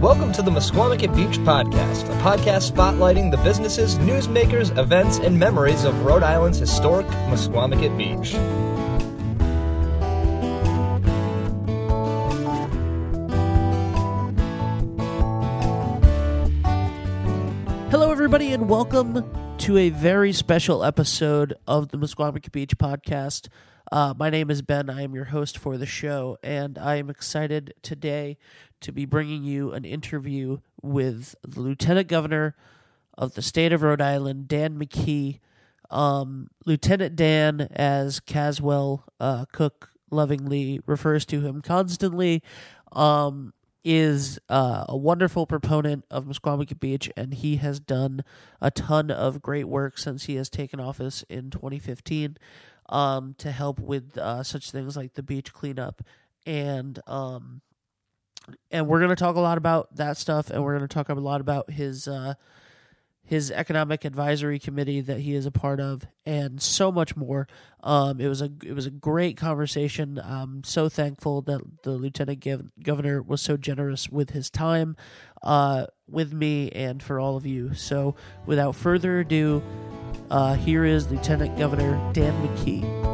Welcome 0.00 0.30
to 0.32 0.42
the 0.42 0.50
Misquamicut 0.50 1.16
Beach 1.16 1.38
Podcast, 1.38 2.04
a 2.04 2.20
podcast 2.20 2.70
spotlighting 2.70 3.30
the 3.30 3.38
businesses, 3.38 3.96
newsmakers, 3.96 4.76
events, 4.76 5.16
and 5.16 5.38
memories 5.38 5.84
of 5.84 5.98
Rhode 6.04 6.22
Island's 6.22 6.58
historic 6.58 7.06
Misquamicut 7.30 7.96
Beach. 7.96 8.32
Hello, 17.90 18.12
everybody, 18.12 18.52
and 18.52 18.68
welcome 18.68 19.24
to 19.56 19.78
a 19.78 19.88
very 19.88 20.34
special 20.34 20.84
episode 20.84 21.54
of 21.66 21.88
the 21.88 21.96
Misquamicut 21.96 22.52
Beach 22.52 22.76
Podcast. 22.76 23.48
Uh, 23.92 24.12
my 24.18 24.30
name 24.30 24.50
is 24.50 24.62
Ben. 24.62 24.90
I 24.90 25.02
am 25.02 25.14
your 25.14 25.26
host 25.26 25.56
for 25.56 25.78
the 25.78 25.86
show, 25.86 26.38
and 26.42 26.76
I 26.76 26.96
am 26.96 27.08
excited 27.08 27.72
today 27.82 28.36
to 28.80 28.90
be 28.90 29.04
bringing 29.04 29.44
you 29.44 29.72
an 29.72 29.84
interview 29.84 30.58
with 30.82 31.36
the 31.46 31.60
Lieutenant 31.60 32.08
Governor 32.08 32.56
of 33.16 33.34
the 33.34 33.42
state 33.42 33.72
of 33.72 33.82
Rhode 33.82 34.00
Island, 34.00 34.48
Dan 34.48 34.76
McKee. 34.76 35.38
Um, 35.88 36.50
Lieutenant 36.64 37.14
Dan, 37.14 37.68
as 37.70 38.18
Caswell 38.18 39.04
uh, 39.20 39.44
Cooke 39.52 39.90
lovingly 40.10 40.80
refers 40.84 41.24
to 41.26 41.42
him 41.42 41.62
constantly, 41.62 42.42
um, 42.90 43.52
is 43.84 44.40
uh, 44.48 44.84
a 44.88 44.96
wonderful 44.96 45.46
proponent 45.46 46.04
of 46.10 46.24
Misquamicut 46.24 46.80
Beach, 46.80 47.08
and 47.16 47.34
he 47.34 47.58
has 47.58 47.78
done 47.78 48.24
a 48.60 48.72
ton 48.72 49.12
of 49.12 49.40
great 49.40 49.68
work 49.68 49.96
since 49.96 50.24
he 50.24 50.34
has 50.34 50.50
taken 50.50 50.80
office 50.80 51.22
in 51.28 51.50
2015 51.50 52.36
um, 52.88 53.34
to 53.38 53.50
help 53.50 53.78
with 53.80 54.16
uh, 54.18 54.42
such 54.42 54.70
things 54.70 54.96
like 54.96 55.14
the 55.14 55.22
beach 55.22 55.52
cleanup 55.52 56.02
and 56.46 57.00
um, 57.06 57.60
and 58.70 58.86
we're 58.86 59.00
going 59.00 59.10
to 59.10 59.16
talk 59.16 59.36
a 59.36 59.40
lot 59.40 59.58
about 59.58 59.94
that 59.96 60.16
stuff, 60.16 60.50
and 60.50 60.62
we're 60.62 60.76
going 60.76 60.88
to 60.88 60.94
talk 60.94 61.08
a 61.08 61.14
lot 61.14 61.40
about 61.40 61.70
his 61.70 62.06
uh, 62.06 62.34
his 63.24 63.50
economic 63.50 64.04
advisory 64.04 64.60
committee 64.60 65.00
that 65.00 65.18
he 65.18 65.34
is 65.34 65.46
a 65.46 65.50
part 65.50 65.80
of, 65.80 66.06
and 66.24 66.62
so 66.62 66.92
much 66.92 67.16
more. 67.16 67.48
Um, 67.82 68.20
it 68.20 68.28
was 68.28 68.40
a 68.40 68.50
it 68.64 68.72
was 68.72 68.86
a 68.86 68.90
great 68.90 69.36
conversation. 69.36 70.20
I'm 70.22 70.62
so 70.62 70.88
thankful 70.88 71.42
that 71.42 71.60
the 71.82 71.92
lieutenant 71.92 72.40
gov- 72.40 72.70
governor 72.82 73.20
was 73.20 73.42
so 73.42 73.56
generous 73.56 74.08
with 74.08 74.30
his 74.30 74.48
time, 74.48 74.96
uh, 75.42 75.86
with 76.08 76.32
me, 76.32 76.70
and 76.70 77.02
for 77.02 77.18
all 77.18 77.36
of 77.36 77.44
you. 77.44 77.74
So, 77.74 78.14
without 78.46 78.76
further 78.76 79.20
ado, 79.20 79.62
uh, 80.30 80.54
here 80.54 80.84
is 80.84 81.10
Lieutenant 81.10 81.56
Governor 81.58 82.00
Dan 82.12 82.32
McKee. 82.46 83.06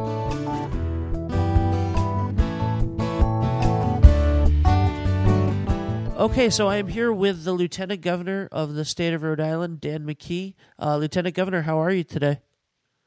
Okay, 6.23 6.51
so 6.51 6.69
I 6.69 6.77
am 6.77 6.87
here 6.87 7.13
with 7.13 7.43
the 7.43 7.53
Lieutenant 7.53 8.01
Governor 8.01 8.49
of 8.53 8.75
the 8.75 8.85
state 8.85 9.13
of 9.13 9.25
Rhode 9.25 9.41
Island, 9.41 9.81
Dan 9.81 10.07
McKee. 10.07 10.55
Uh, 10.81 10.97
Lieutenant 10.97 11.35
Governor, 11.35 11.63
how 11.63 11.81
are 11.81 11.91
you 11.91 12.05
today? 12.05 12.39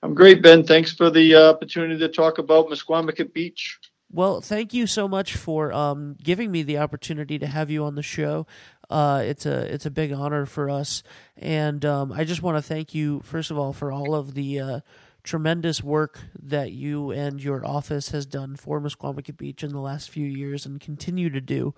I'm 0.04 0.14
great, 0.14 0.44
Ben. 0.44 0.64
Thanks 0.66 0.92
for 0.92 1.10
the 1.10 1.34
uh, 1.34 1.50
opportunity 1.52 1.98
to 2.00 2.10
talk 2.10 2.40
about 2.40 2.68
Misquamicut 2.68 3.34
Beach. 3.34 3.80
Well, 4.12 4.40
thank 4.40 4.74
you 4.74 4.86
so 4.88 5.08
much 5.08 5.36
for 5.36 5.74
um, 5.74 6.16
giving 6.22 6.52
me 6.52 6.64
the 6.64 6.78
opportunity 6.78 7.40
to 7.40 7.48
have 7.48 7.70
you 7.70 7.84
on 7.84 7.96
the 7.96 8.04
show. 8.04 8.48
Uh, 8.90 9.24
it's 9.26 9.46
a 9.46 9.74
it's 9.74 9.86
a 9.86 9.92
big 9.92 10.12
honor 10.12 10.46
for 10.46 10.70
us, 10.70 11.04
and 11.38 11.84
um, 11.86 12.12
I 12.12 12.24
just 12.24 12.42
want 12.42 12.58
to 12.58 12.62
thank 12.62 12.94
you 12.94 13.22
first 13.24 13.52
of 13.52 13.58
all 13.58 13.74
for 13.74 13.92
all 13.92 14.14
of 14.14 14.34
the 14.34 14.60
uh, 14.60 14.80
tremendous 15.24 15.84
work 15.84 16.20
that 16.40 16.72
you 16.72 17.12
and 17.12 17.44
your 17.44 17.66
office 17.66 18.10
has 18.10 18.26
done 18.26 18.56
for 18.56 18.80
Misquamicut 18.80 19.38
Beach 19.38 19.64
in 19.64 19.72
the 19.72 19.80
last 19.80 20.10
few 20.10 20.26
years 20.26 20.66
and 20.66 20.80
continue 20.80 21.30
to 21.32 21.42
do. 21.42 21.74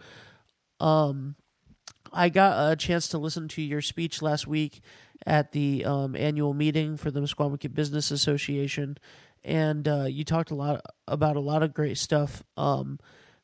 Um, 0.79 1.35
I 2.11 2.29
got 2.29 2.71
a 2.71 2.75
chance 2.75 3.07
to 3.09 3.17
listen 3.17 3.47
to 3.49 3.61
your 3.61 3.81
speech 3.81 4.21
last 4.21 4.47
week 4.47 4.81
at 5.25 5.51
the 5.51 5.85
um, 5.85 6.15
annual 6.15 6.53
meeting 6.53 6.97
for 6.97 7.09
the 7.09 7.21
Misquamicut 7.21 7.73
Business 7.73 8.11
Association, 8.11 8.97
and 9.43 9.87
uh, 9.87 10.05
you 10.05 10.23
talked 10.23 10.51
a 10.51 10.55
lot 10.55 10.81
about 11.07 11.35
a 11.35 11.41
lot 11.41 11.63
of 11.63 11.73
great 11.73 11.97
stuff. 11.97 12.43
Um, 12.57 12.99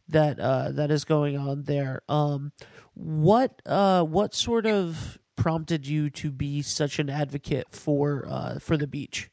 that 0.07 0.39
uh, 0.39 0.71
that 0.71 0.91
is 0.91 1.05
going 1.05 1.37
on 1.37 1.63
there. 1.63 2.01
Um, 2.07 2.51
what 2.93 3.61
uh, 3.65 4.03
what 4.03 4.33
sort 4.33 4.65
of 4.65 5.19
prompted 5.35 5.87
you 5.87 6.09
to 6.09 6.31
be 6.31 6.61
such 6.61 6.99
an 6.99 7.09
advocate 7.09 7.67
for 7.71 8.25
uh, 8.27 8.59
for 8.59 8.77
the 8.77 8.87
beach? 8.87 9.29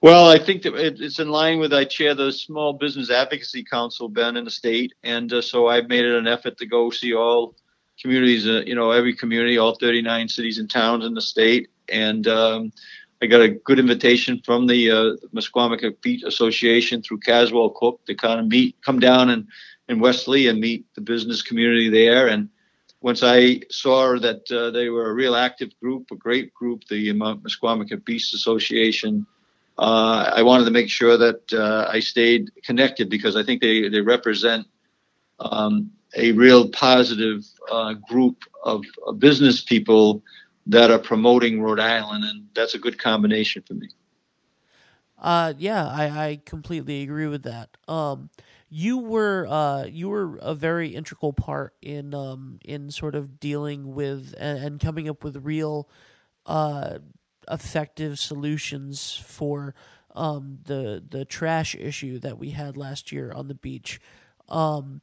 Well, 0.00 0.28
I 0.28 0.36
think 0.36 0.62
that 0.62 0.74
it's 0.74 1.20
in 1.20 1.28
line 1.28 1.60
with 1.60 1.72
I 1.72 1.84
chair 1.84 2.12
the 2.12 2.32
Small 2.32 2.72
Business 2.72 3.08
Advocacy 3.08 3.62
Council, 3.62 4.08
Ben, 4.08 4.36
in 4.36 4.44
the 4.44 4.50
state, 4.50 4.92
and 5.04 5.32
uh, 5.32 5.40
so 5.40 5.68
I've 5.68 5.88
made 5.88 6.04
it 6.04 6.16
an 6.16 6.26
effort 6.26 6.58
to 6.58 6.66
go 6.66 6.90
see 6.90 7.14
all 7.14 7.54
communities, 8.00 8.48
uh, 8.48 8.62
you 8.66 8.74
know, 8.74 8.90
every 8.90 9.14
community, 9.14 9.58
all 9.58 9.76
39 9.76 10.28
cities 10.28 10.58
and 10.58 10.68
towns 10.68 11.06
in 11.06 11.14
the 11.14 11.20
state, 11.20 11.70
and 11.88 12.26
um, 12.26 12.72
I 13.22 13.26
got 13.26 13.40
a 13.40 13.48
good 13.48 13.78
invitation 13.78 14.42
from 14.44 14.66
the 14.66 14.90
uh, 14.90 15.16
Misquamicut 15.34 16.00
Beach 16.02 16.24
Association 16.24 17.02
through 17.02 17.20
Caswell 17.20 17.70
Cooke 17.70 18.04
to 18.06 18.14
kind 18.14 18.40
of 18.40 18.48
meet, 18.48 18.76
come 18.82 18.98
down 18.98 19.30
and 19.30 19.46
in 19.88 20.00
Westerly 20.00 20.48
and 20.48 20.60
meet 20.60 20.84
the 20.94 21.00
business 21.00 21.40
community 21.40 21.88
there, 21.88 22.28
and 22.28 22.48
once 23.00 23.22
I 23.22 23.60
saw 23.70 24.18
that 24.18 24.50
uh, 24.50 24.70
they 24.70 24.88
were 24.88 25.10
a 25.10 25.14
real 25.14 25.34
active 25.34 25.70
group, 25.80 26.10
a 26.12 26.16
great 26.16 26.52
group, 26.54 26.84
the 26.88 27.12
Misquamicut 27.12 28.04
Beach 28.04 28.32
Association 28.32 29.26
uh, 29.78 30.30
I 30.34 30.42
wanted 30.42 30.64
to 30.66 30.70
make 30.70 30.88
sure 30.88 31.16
that 31.16 31.52
uh, 31.52 31.88
I 31.90 32.00
stayed 32.00 32.50
connected 32.62 33.08
because 33.08 33.36
I 33.36 33.42
think 33.42 33.60
they, 33.62 33.88
they 33.88 34.00
represent 34.00 34.66
um, 35.40 35.90
a 36.14 36.32
real 36.32 36.68
positive 36.68 37.44
uh, 37.70 37.94
group 37.94 38.44
of, 38.62 38.84
business 39.18 39.62
people 39.62 40.22
that 40.66 40.90
are 40.90 40.98
promoting 40.98 41.60
Rhode 41.60 41.80
Island, 41.80 42.24
and 42.24 42.48
that's 42.54 42.74
a 42.74 42.78
good 42.78 42.98
combination 42.98 43.62
for 43.62 43.74
me. 43.74 43.88
Uh, 45.18 45.54
yeah, 45.56 45.86
I, 45.86 46.04
I 46.04 46.40
completely 46.44 47.02
agree 47.02 47.28
with 47.28 47.44
that. 47.44 47.76
Um, 47.86 48.30
you 48.68 48.98
were 48.98 49.46
uh, 49.48 49.84
you 49.84 50.08
were 50.08 50.38
a 50.40 50.54
very 50.54 50.88
integral 50.88 51.32
part 51.32 51.74
in 51.82 52.14
um, 52.14 52.58
in 52.64 52.90
sort 52.90 53.14
of 53.14 53.38
dealing 53.38 53.94
with 53.94 54.34
and, 54.38 54.64
and 54.64 54.80
coming 54.80 55.08
up 55.08 55.22
with 55.22 55.36
real 55.44 55.88
uh, 56.46 56.98
effective 57.50 58.18
solutions 58.18 59.14
for 59.24 59.74
um, 60.14 60.58
the 60.64 61.04
the 61.08 61.24
trash 61.24 61.74
issue 61.74 62.18
that 62.20 62.38
we 62.38 62.50
had 62.50 62.76
last 62.76 63.12
year 63.12 63.30
on 63.32 63.48
the 63.48 63.54
beach. 63.54 64.00
Um, 64.48 65.02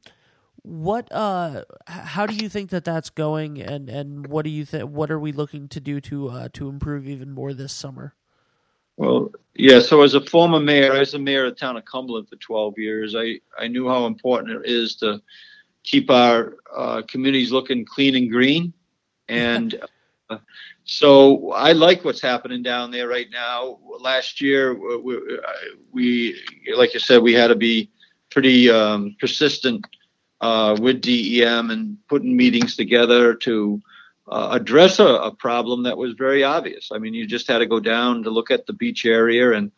what 0.62 1.10
uh, 1.10 1.64
how 1.86 2.26
do 2.26 2.34
you 2.34 2.48
think 2.48 2.70
that 2.70 2.84
that's 2.84 3.10
going, 3.10 3.60
and 3.60 3.88
and 3.88 4.26
what 4.26 4.44
do 4.44 4.50
you 4.50 4.64
think? 4.64 4.84
What 4.84 5.10
are 5.10 5.18
we 5.18 5.32
looking 5.32 5.68
to 5.68 5.80
do 5.80 6.00
to 6.02 6.28
uh, 6.28 6.48
to 6.54 6.68
improve 6.68 7.08
even 7.08 7.30
more 7.30 7.52
this 7.52 7.72
summer? 7.72 8.14
Well, 8.96 9.32
yeah. 9.54 9.80
So 9.80 10.02
as 10.02 10.14
a 10.14 10.20
former 10.20 10.60
mayor, 10.60 10.92
as 10.94 11.14
a 11.14 11.18
mayor 11.18 11.46
of 11.46 11.54
the 11.54 11.60
town 11.60 11.76
of 11.76 11.84
Cumberland 11.84 12.28
for 12.28 12.36
12 12.36 12.78
years. 12.78 13.14
I 13.16 13.40
I 13.58 13.68
knew 13.68 13.88
how 13.88 14.06
important 14.06 14.64
it 14.64 14.70
is 14.70 14.96
to 14.96 15.22
keep 15.82 16.10
our 16.10 16.56
uh, 16.76 17.02
communities 17.08 17.52
looking 17.52 17.84
clean 17.84 18.14
and 18.16 18.30
green, 18.30 18.72
and 19.28 19.80
so 20.84 21.52
I 21.52 21.72
like 21.72 22.04
what's 22.04 22.20
happening 22.20 22.62
down 22.62 22.90
there 22.90 23.08
right 23.08 23.28
now. 23.30 23.78
Last 24.00 24.40
year, 24.40 24.74
we, 24.98 25.20
we 25.92 26.42
like 26.74 26.94
you 26.94 27.00
said, 27.00 27.22
we 27.22 27.32
had 27.32 27.48
to 27.48 27.56
be 27.56 27.90
pretty 28.30 28.70
um, 28.70 29.16
persistent 29.20 29.84
uh, 30.40 30.76
with 30.80 31.00
DEM 31.02 31.70
and 31.70 31.98
putting 32.08 32.36
meetings 32.36 32.76
together 32.76 33.34
to 33.34 33.80
uh, 34.28 34.50
address 34.52 34.98
a, 34.98 35.04
a, 35.04 35.34
problem 35.34 35.82
that 35.82 35.98
was 35.98 36.12
very 36.14 36.44
obvious. 36.44 36.90
I 36.92 36.98
mean, 36.98 37.14
you 37.14 37.26
just 37.26 37.48
had 37.48 37.58
to 37.58 37.66
go 37.66 37.80
down 37.80 38.22
to 38.22 38.30
look 38.30 38.50
at 38.50 38.66
the 38.66 38.72
beach 38.72 39.04
area, 39.04 39.52
and 39.52 39.72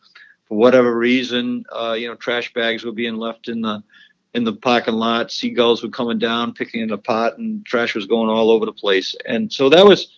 for 0.45 0.57
whatever 0.57 0.95
reason, 0.95 1.65
uh, 1.71 1.93
you 1.93 2.07
know, 2.07 2.15
trash 2.15 2.53
bags 2.53 2.85
were 2.85 2.91
being 2.91 3.15
left 3.15 3.47
in 3.47 3.61
the 3.61 3.83
in 4.33 4.43
the 4.43 4.53
parking 4.53 4.93
lot. 4.93 5.31
Seagulls 5.31 5.83
were 5.83 5.89
coming 5.89 6.19
down, 6.19 6.53
picking 6.53 6.81
in 6.81 6.89
it 6.91 6.93
apart, 6.93 7.37
and 7.37 7.65
trash 7.65 7.95
was 7.95 8.05
going 8.05 8.29
all 8.29 8.51
over 8.51 8.65
the 8.65 8.73
place. 8.73 9.15
And 9.25 9.51
so 9.51 9.69
that 9.69 9.85
was 9.85 10.15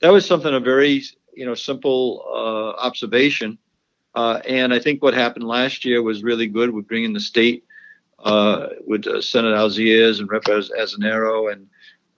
that 0.00 0.12
was 0.12 0.26
something 0.26 0.52
a 0.52 0.60
very 0.60 1.02
you 1.34 1.44
know 1.44 1.54
simple 1.54 2.24
uh, 2.26 2.80
observation. 2.80 3.58
Uh, 4.14 4.40
and 4.46 4.72
I 4.72 4.78
think 4.78 5.02
what 5.02 5.12
happened 5.12 5.46
last 5.46 5.84
year 5.84 6.00
was 6.00 6.22
really 6.22 6.46
good 6.46 6.70
with 6.70 6.86
bringing 6.86 7.12
the 7.12 7.20
state 7.20 7.64
uh, 8.24 8.68
with 8.86 9.06
uh, 9.06 9.20
Senator 9.20 9.54
Alziers 9.54 10.18
and 10.18 10.28
Rep. 10.30 10.44
Azzinaro 10.44 11.52
and 11.52 11.68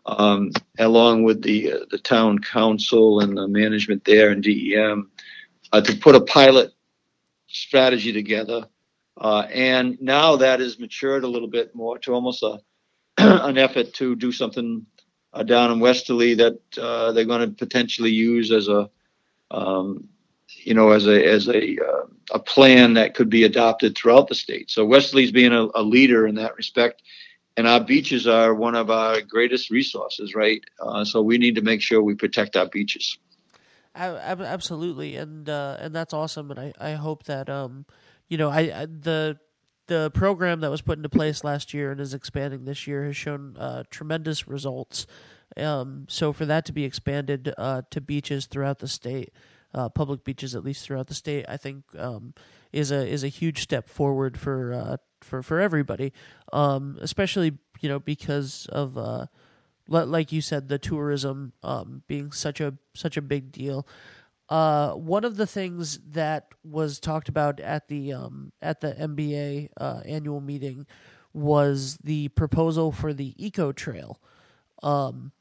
um, 0.06 0.52
along 0.78 1.24
with 1.24 1.42
the 1.42 1.72
uh, 1.72 1.78
the 1.90 1.98
town 1.98 2.38
council 2.38 3.20
and 3.20 3.36
the 3.36 3.48
management 3.48 4.04
there 4.04 4.30
and 4.30 4.42
DEM 4.42 5.10
uh, 5.72 5.80
to 5.80 5.96
put 5.96 6.14
a 6.14 6.20
pilot 6.20 6.72
strategy 7.48 8.12
together. 8.12 8.66
and 9.20 10.00
now 10.00 10.36
that 10.36 10.60
has 10.60 10.78
matured 10.78 11.24
a 11.24 11.28
little 11.28 11.48
bit 11.48 11.74
more 11.74 11.98
to 11.98 12.14
almost 12.14 12.42
a 12.42 12.58
an 13.18 13.56
effort 13.58 13.94
to 13.94 14.14
do 14.14 14.30
something 14.30 14.84
uh, 15.32 15.42
down 15.42 15.70
in 15.70 15.80
Westerly 15.80 16.34
that 16.34 16.58
uh, 16.78 17.12
they're 17.12 17.24
going 17.24 17.48
to 17.48 17.54
potentially 17.54 18.10
use 18.10 18.50
as 18.50 18.68
a, 18.68 18.90
um, 19.50 20.08
you 20.64 20.74
know, 20.74 20.90
as 20.90 21.06
a 21.06 21.24
as 21.24 21.48
a 21.48 21.78
uh, 21.78 22.06
a 22.32 22.38
plan 22.38 22.94
that 22.94 23.14
could 23.14 23.30
be 23.30 23.44
adopted 23.44 23.96
throughout 23.96 24.28
the 24.28 24.34
state. 24.34 24.70
So 24.70 24.86
Westerly's 24.86 25.32
being 25.32 25.52
a, 25.52 25.68
a 25.74 25.82
leader 25.82 26.26
in 26.26 26.34
that 26.36 26.56
respect, 26.56 27.02
and 27.56 27.66
our 27.66 27.82
beaches 27.82 28.26
are 28.26 28.54
one 28.54 28.74
of 28.74 28.90
our 28.90 29.20
greatest 29.20 29.70
resources, 29.70 30.34
right? 30.34 30.62
Uh, 30.80 31.04
so 31.04 31.22
we 31.22 31.38
need 31.38 31.54
to 31.54 31.62
make 31.62 31.80
sure 31.80 32.02
we 32.02 32.14
protect 32.14 32.56
our 32.56 32.68
beaches. 32.68 33.18
Absolutely, 33.94 35.16
and 35.16 35.48
uh, 35.48 35.78
and 35.80 35.94
that's 35.94 36.12
awesome, 36.12 36.50
and 36.50 36.60
I, 36.60 36.72
I 36.78 36.92
hope 36.92 37.24
that 37.24 37.48
um, 37.48 37.86
you 38.28 38.36
know 38.36 38.50
I, 38.50 38.60
I, 38.82 38.86
the 38.86 39.38
the 39.86 40.10
program 40.12 40.60
that 40.60 40.70
was 40.70 40.82
put 40.82 40.98
into 40.98 41.08
place 41.08 41.44
last 41.44 41.72
year 41.72 41.92
and 41.92 42.00
is 42.00 42.12
expanding 42.12 42.64
this 42.64 42.86
year 42.86 43.04
has 43.04 43.16
shown 43.16 43.56
uh, 43.56 43.84
tremendous 43.90 44.48
results. 44.48 45.06
Um, 45.56 46.06
so 46.08 46.32
for 46.32 46.44
that 46.44 46.66
to 46.66 46.72
be 46.72 46.84
expanded 46.84 47.54
uh, 47.56 47.82
to 47.90 48.00
beaches 48.00 48.46
throughout 48.46 48.80
the 48.80 48.88
state, 48.88 49.32
uh, 49.76 49.88
public 49.90 50.24
beaches 50.24 50.54
at 50.54 50.64
least 50.64 50.84
throughout 50.84 51.06
the 51.06 51.14
state, 51.14 51.44
I 51.48 51.56
think 51.58 51.84
um, 51.98 52.34
is 52.72 52.90
a 52.90 53.06
is 53.06 53.22
a 53.22 53.28
huge 53.28 53.62
step 53.62 53.88
forward 53.88 54.38
for 54.38 54.72
uh, 54.72 54.96
for 55.20 55.42
for 55.42 55.60
everybody, 55.60 56.12
um, 56.52 56.98
especially 57.00 57.58
you 57.80 57.88
know 57.88 58.00
because 58.00 58.66
of 58.72 58.96
uh, 58.96 59.26
like 59.88 60.32
you 60.32 60.40
said, 60.40 60.68
the 60.68 60.78
tourism 60.78 61.52
um, 61.62 62.02
being 62.08 62.32
such 62.32 62.60
a 62.60 62.74
such 62.94 63.16
a 63.16 63.22
big 63.22 63.52
deal. 63.52 63.86
Uh, 64.48 64.92
one 64.92 65.24
of 65.24 65.36
the 65.36 65.46
things 65.46 65.98
that 66.08 66.48
was 66.64 67.00
talked 67.00 67.28
about 67.28 67.60
at 67.60 67.88
the 67.88 68.12
um, 68.12 68.52
at 68.62 68.80
the 68.80 68.92
MBA 68.92 69.68
uh, 69.76 70.00
annual 70.06 70.40
meeting 70.40 70.86
was 71.32 71.98
the 72.02 72.28
proposal 72.28 72.92
for 72.92 73.12
the 73.12 73.34
eco 73.36 73.72
trail. 73.72 74.18
Um, 74.82 75.32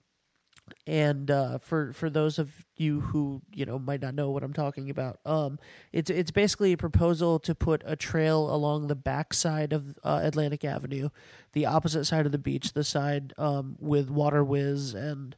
and 0.88 1.32
uh, 1.32 1.58
for 1.58 1.94
for 1.94 2.10
those 2.10 2.38
of 2.38 2.66
you 2.76 3.02
who 3.02 3.42
you 3.54 3.66
know 3.66 3.80
might 3.80 4.02
not 4.02 4.14
know 4.14 4.30
what 4.30 4.44
I'm 4.44 4.54
talking 4.54 4.90
about, 4.90 5.20
um, 5.26 5.60
it's 5.92 6.10
it's 6.10 6.32
basically 6.32 6.74
a 6.74 6.78
proposal 6.78 7.40
to 7.40 7.56
put 7.56 7.82
a 7.86 7.96
trail 7.96 8.54
along 8.54 8.88
the 8.88 8.96
backside 8.96 9.74
of 9.74 9.98
uh, 10.04 10.22
Atlantic 10.24 10.64
Avenue, 10.64 11.10
the 11.54 11.66
opposite 11.66 12.06
side 12.06 12.26
of 12.26 12.32
the 12.32 12.38
beach, 12.38 12.74
the 12.74 12.84
side 12.84 13.34
um, 13.38 13.78
with 13.80 14.10
Water 14.10 14.44
Whiz 14.44 14.94
and 14.94 15.36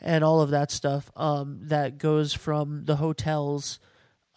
and 0.00 0.24
all 0.24 0.40
of 0.40 0.50
that 0.50 0.70
stuff 0.70 1.10
um, 1.16 1.58
that 1.62 1.98
goes 1.98 2.32
from 2.32 2.84
the 2.86 2.96
hotels 2.96 3.78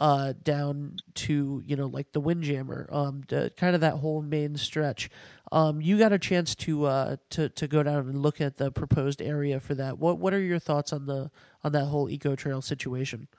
uh, 0.04 0.34
down 0.44 0.98
to 1.14 1.64
you 1.66 1.78
know 1.78 1.86
like 1.86 2.12
the 2.12 2.20
Windjammer, 2.20 2.90
um, 2.92 3.24
to, 3.30 3.50
kind 3.56 3.74
of 3.74 3.80
that 3.80 3.94
whole 3.94 4.22
main 4.22 4.58
stretch. 4.58 5.10
Um, 5.50 5.80
you 5.80 5.98
got 5.98 6.12
a 6.12 6.20
chance 6.20 6.56
to 6.56 6.86
uh, 6.86 7.16
to 7.30 7.48
to 7.48 7.68
go 7.70 7.84
down 7.84 8.10
and 8.10 8.22
look 8.22 8.42
at 8.42 8.58
the 8.58 8.70
proposed 8.70 9.22
area 9.22 9.62
for 9.62 9.76
that. 9.76 9.98
What 10.00 10.20
what 10.20 10.34
are 10.34 10.42
your 10.42 10.60
thoughts 10.60 10.92
on 10.92 11.06
the 11.06 11.32
on 11.64 11.72
that 11.72 11.86
whole 11.86 12.10
eco 12.10 12.36
trail 12.36 12.62
situation? 12.62 13.30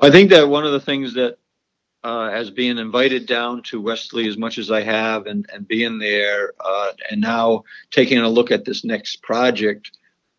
I 0.00 0.10
think 0.10 0.30
that 0.30 0.48
one 0.48 0.64
of 0.64 0.72
the 0.72 0.80
things 0.80 1.12
that 1.12 1.36
uh, 2.04 2.30
as 2.32 2.50
being 2.50 2.78
invited 2.78 3.26
down 3.26 3.62
to 3.64 3.82
Westerly 3.82 4.26
as 4.26 4.38
much 4.38 4.56
as 4.56 4.70
I 4.70 4.80
have, 4.80 5.26
and 5.26 5.46
and 5.52 5.68
being 5.68 5.98
there, 5.98 6.54
uh, 6.64 6.92
and 7.10 7.20
now 7.20 7.64
taking 7.90 8.16
a 8.16 8.28
look 8.30 8.50
at 8.50 8.64
this 8.64 8.82
next 8.82 9.20
project 9.20 9.90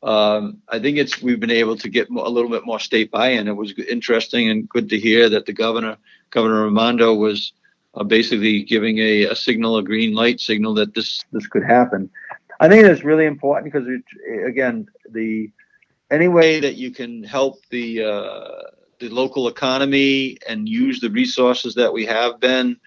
um, 0.06 0.62
I 0.70 0.78
think 0.78 0.98
it's 0.98 1.20
we've 1.22 1.40
been 1.40 1.50
able 1.50 1.76
to 1.78 1.90
get 1.90 2.10
a 2.10 2.30
little 2.30 2.50
bit 2.50 2.64
more 2.64 2.80
state 2.80 3.10
buy-in. 3.10 3.48
It 3.48 3.56
was 3.56 3.74
interesting 3.78 4.52
and 4.52 4.70
good 4.70 4.88
to 4.90 5.00
hear 5.00 5.30
that 5.30 5.48
the 5.48 5.54
governor, 5.54 5.98
Governor 6.30 6.66
Raimondo, 6.66 7.16
was 7.16 7.54
uh, 7.96 8.04
basically 8.04 8.62
giving 8.62 9.00
a, 9.00 9.24
a, 9.24 9.36
signal, 9.36 9.78
a 9.78 9.84
green 9.84 10.14
light 10.14 10.40
signal 10.40 10.76
that 10.76 10.94
this 10.94 11.24
this 11.32 11.48
could 11.48 11.64
happen. 11.64 12.10
I 12.60 12.70
think 12.70 12.86
that's 12.86 13.04
really 13.04 13.26
important 13.26 13.74
because 13.74 13.88
it, 13.88 14.48
again, 14.48 14.88
the 15.10 15.50
any 16.12 16.28
way 16.28 16.60
that 16.60 16.76
you 16.76 16.92
can 16.92 17.24
help 17.24 17.66
the 17.72 18.04
uh, 18.04 18.62
the 19.00 19.10
local 19.10 19.48
economy 19.48 20.38
and 20.48 20.70
use 20.70 21.00
the 21.00 21.10
resources 21.10 21.74
that 21.76 21.92
we 21.92 22.06
have 22.06 22.40
been 22.40 22.78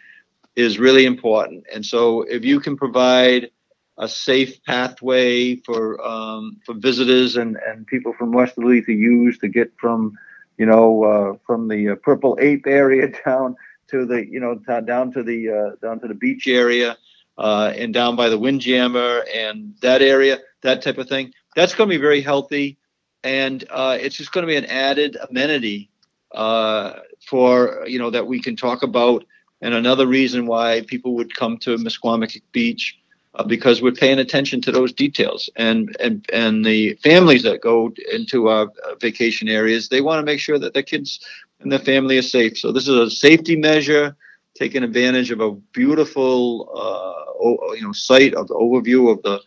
is 0.55 0.79
really 0.79 1.05
important. 1.05 1.65
And 1.75 1.85
so, 1.85 2.23
if 2.23 2.45
you 2.45 2.61
can 2.61 2.77
provide 2.77 3.51
a 3.99 4.09
safe 4.09 4.63
pathway 4.65 5.57
for 5.57 6.01
um, 6.07 6.59
for 6.65 6.75
visitors 6.75 7.37
and, 7.37 7.57
and 7.67 7.87
people 7.87 8.13
from 8.15 8.33
Westerly 8.33 8.83
to 8.83 8.93
use 8.93 9.39
to 9.39 9.49
get 9.49 9.73
from 9.77 10.17
you 10.57 10.67
know 10.67 11.05
uh, 11.05 11.39
from 11.47 11.69
the 11.69 11.91
uh, 11.91 11.95
Purple 11.97 12.39
Ape 12.41 12.67
area 12.67 13.09
down 13.25 13.57
to 13.89 14.07
the 14.07 14.25
you 14.27 14.41
know 14.41 14.55
t- 14.57 14.87
down 14.87 15.13
to 15.13 15.23
the 15.23 15.51
uh, 15.51 15.87
down 15.87 16.01
to 16.01 16.09
the 16.09 16.15
beach 16.15 16.47
area 16.47 16.97
uh, 17.39 17.73
and 17.77 17.93
down 17.93 18.17
by 18.17 18.29
the 18.29 18.39
Windjammer 18.39 19.25
and 19.35 19.75
that 19.83 20.03
area 20.03 20.39
that 20.63 20.83
type 20.83 20.99
of 20.99 21.09
thing. 21.09 21.33
That's 21.57 21.75
going 21.75 21.91
to 21.91 21.97
be 21.97 22.01
very 22.01 22.21
healthy, 22.21 22.79
and 23.25 23.65
uh, 23.71 23.99
it's 24.01 24.17
just 24.17 24.33
going 24.33 24.43
to 24.43 24.49
be 24.49 24.57
an 24.57 24.67
added 24.67 25.17
amenity 25.29 25.91
uh, 26.35 27.01
for 27.27 27.85
you 27.87 27.99
know 27.99 28.11
that 28.11 28.27
we 28.27 28.41
can 28.41 28.57
talk 28.57 28.83
about. 28.83 29.25
And 29.61 29.75
another 29.75 30.07
reason 30.07 30.47
why 30.47 30.83
people 30.87 31.17
would 31.17 31.35
come 31.35 31.59
to 31.59 31.77
Misquamicut 31.79 32.43
Beach 32.53 32.98
uh, 33.35 33.45
because 33.45 33.83
we're 33.83 33.93
paying 33.93 34.19
attention 34.19 34.61
to 34.63 34.73
those 34.73 34.93
details. 34.93 35.51
And 35.57 35.97
and 36.01 36.29
and 36.33 36.65
the 36.65 36.95
families 37.03 37.43
that 37.45 37.61
go 37.61 37.93
into 38.13 38.49
our 38.49 38.65
uh, 38.65 38.95
vacation 39.01 39.49
areas, 39.49 39.89
they 39.89 40.01
want 40.01 40.21
to 40.21 40.27
make 40.27 40.41
sure 40.41 40.59
that 40.59 40.75
their 40.75 40.83
kids 40.83 41.21
and 41.61 41.71
their 41.71 41.79
family 41.79 42.19
are 42.19 42.23
safe. 42.23 42.59
So 42.59 42.73
this 42.73 42.89
is 42.89 42.97
a 42.97 43.11
safety 43.11 43.57
measure, 43.57 44.17
taking 44.55 44.83
advantage 44.83 45.31
of 45.31 45.41
a 45.41 45.53
beautiful 45.73 46.71
uh, 46.75 47.75
you 47.75 47.83
know 47.83 47.93
site 47.93 48.35
of 48.35 48.49
the 48.49 48.55
overview 48.55 49.13
of 49.13 49.23
the 49.23 49.41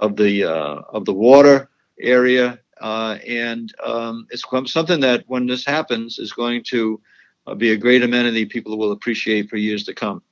of 0.00 0.16
the 0.16 0.44
uh, 0.44 0.82
of 0.92 1.04
the 1.04 1.14
water 1.14 1.68
area. 2.00 2.58
Uh, 2.80 3.18
and 3.28 3.74
um, 3.84 4.26
it's 4.30 4.44
something 4.72 5.00
that 5.00 5.22
when 5.26 5.46
this 5.46 5.66
happens 5.66 6.18
is 6.18 6.32
going 6.32 6.62
to 6.64 6.98
uh, 7.46 7.54
be 7.54 7.72
a 7.72 7.76
great 7.76 8.02
amenity 8.02 8.46
people 8.46 8.78
will 8.78 8.92
appreciate 8.92 9.50
for 9.50 9.56
years 9.56 9.84
to 9.84 9.94
come. 9.94 10.22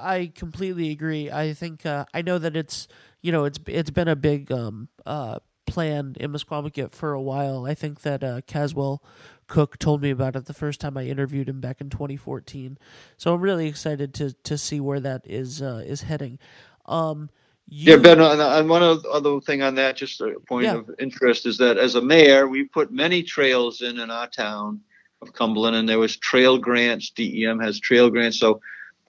I 0.00 0.32
completely 0.34 0.90
agree. 0.90 1.30
I 1.30 1.52
think 1.52 1.86
uh, 1.86 2.04
I 2.12 2.22
know 2.22 2.38
that 2.38 2.56
it's 2.56 2.88
you 3.22 3.32
know 3.32 3.44
it's 3.44 3.58
it's 3.66 3.90
been 3.90 4.08
a 4.08 4.16
big 4.16 4.50
um, 4.50 4.88
uh, 5.04 5.38
plan 5.66 6.16
in 6.18 6.32
Misquamicut 6.32 6.92
for 6.92 7.12
a 7.12 7.20
while. 7.20 7.66
I 7.66 7.74
think 7.74 8.00
that 8.02 8.24
uh, 8.24 8.40
Caswell 8.46 9.02
Cooke 9.48 9.78
told 9.78 10.02
me 10.02 10.10
about 10.10 10.36
it 10.36 10.46
the 10.46 10.54
first 10.54 10.80
time 10.80 10.96
I 10.96 11.04
interviewed 11.04 11.48
him 11.48 11.60
back 11.60 11.80
in 11.80 11.90
2014. 11.90 12.78
So 13.16 13.34
I'm 13.34 13.40
really 13.40 13.68
excited 13.68 14.14
to 14.14 14.32
to 14.32 14.56
see 14.56 14.80
where 14.80 15.00
that 15.00 15.22
is 15.24 15.60
uh, 15.62 15.82
is 15.86 16.02
heading. 16.02 16.38
Um, 16.86 17.30
you... 17.68 17.92
Yeah, 17.92 17.98
Ben. 17.98 18.20
And 18.20 18.68
one 18.68 18.82
other 18.82 19.40
thing 19.40 19.62
on 19.62 19.74
that, 19.74 19.96
just 19.96 20.20
a 20.20 20.36
point 20.48 20.64
yeah. 20.64 20.76
of 20.76 20.90
interest, 20.98 21.46
is 21.46 21.58
that 21.58 21.78
as 21.78 21.96
a 21.96 22.00
mayor, 22.00 22.46
we 22.46 22.64
put 22.64 22.92
many 22.92 23.22
trails 23.22 23.82
in 23.82 23.98
in 23.98 24.10
our 24.10 24.28
town 24.28 24.80
of 25.22 25.32
Cumberland, 25.32 25.76
and 25.76 25.88
there 25.88 25.98
was 25.98 26.16
trail 26.16 26.58
grants. 26.58 27.10
DEM 27.10 27.58
has 27.60 27.80
trail 27.80 28.10
grants, 28.10 28.38
so 28.38 28.60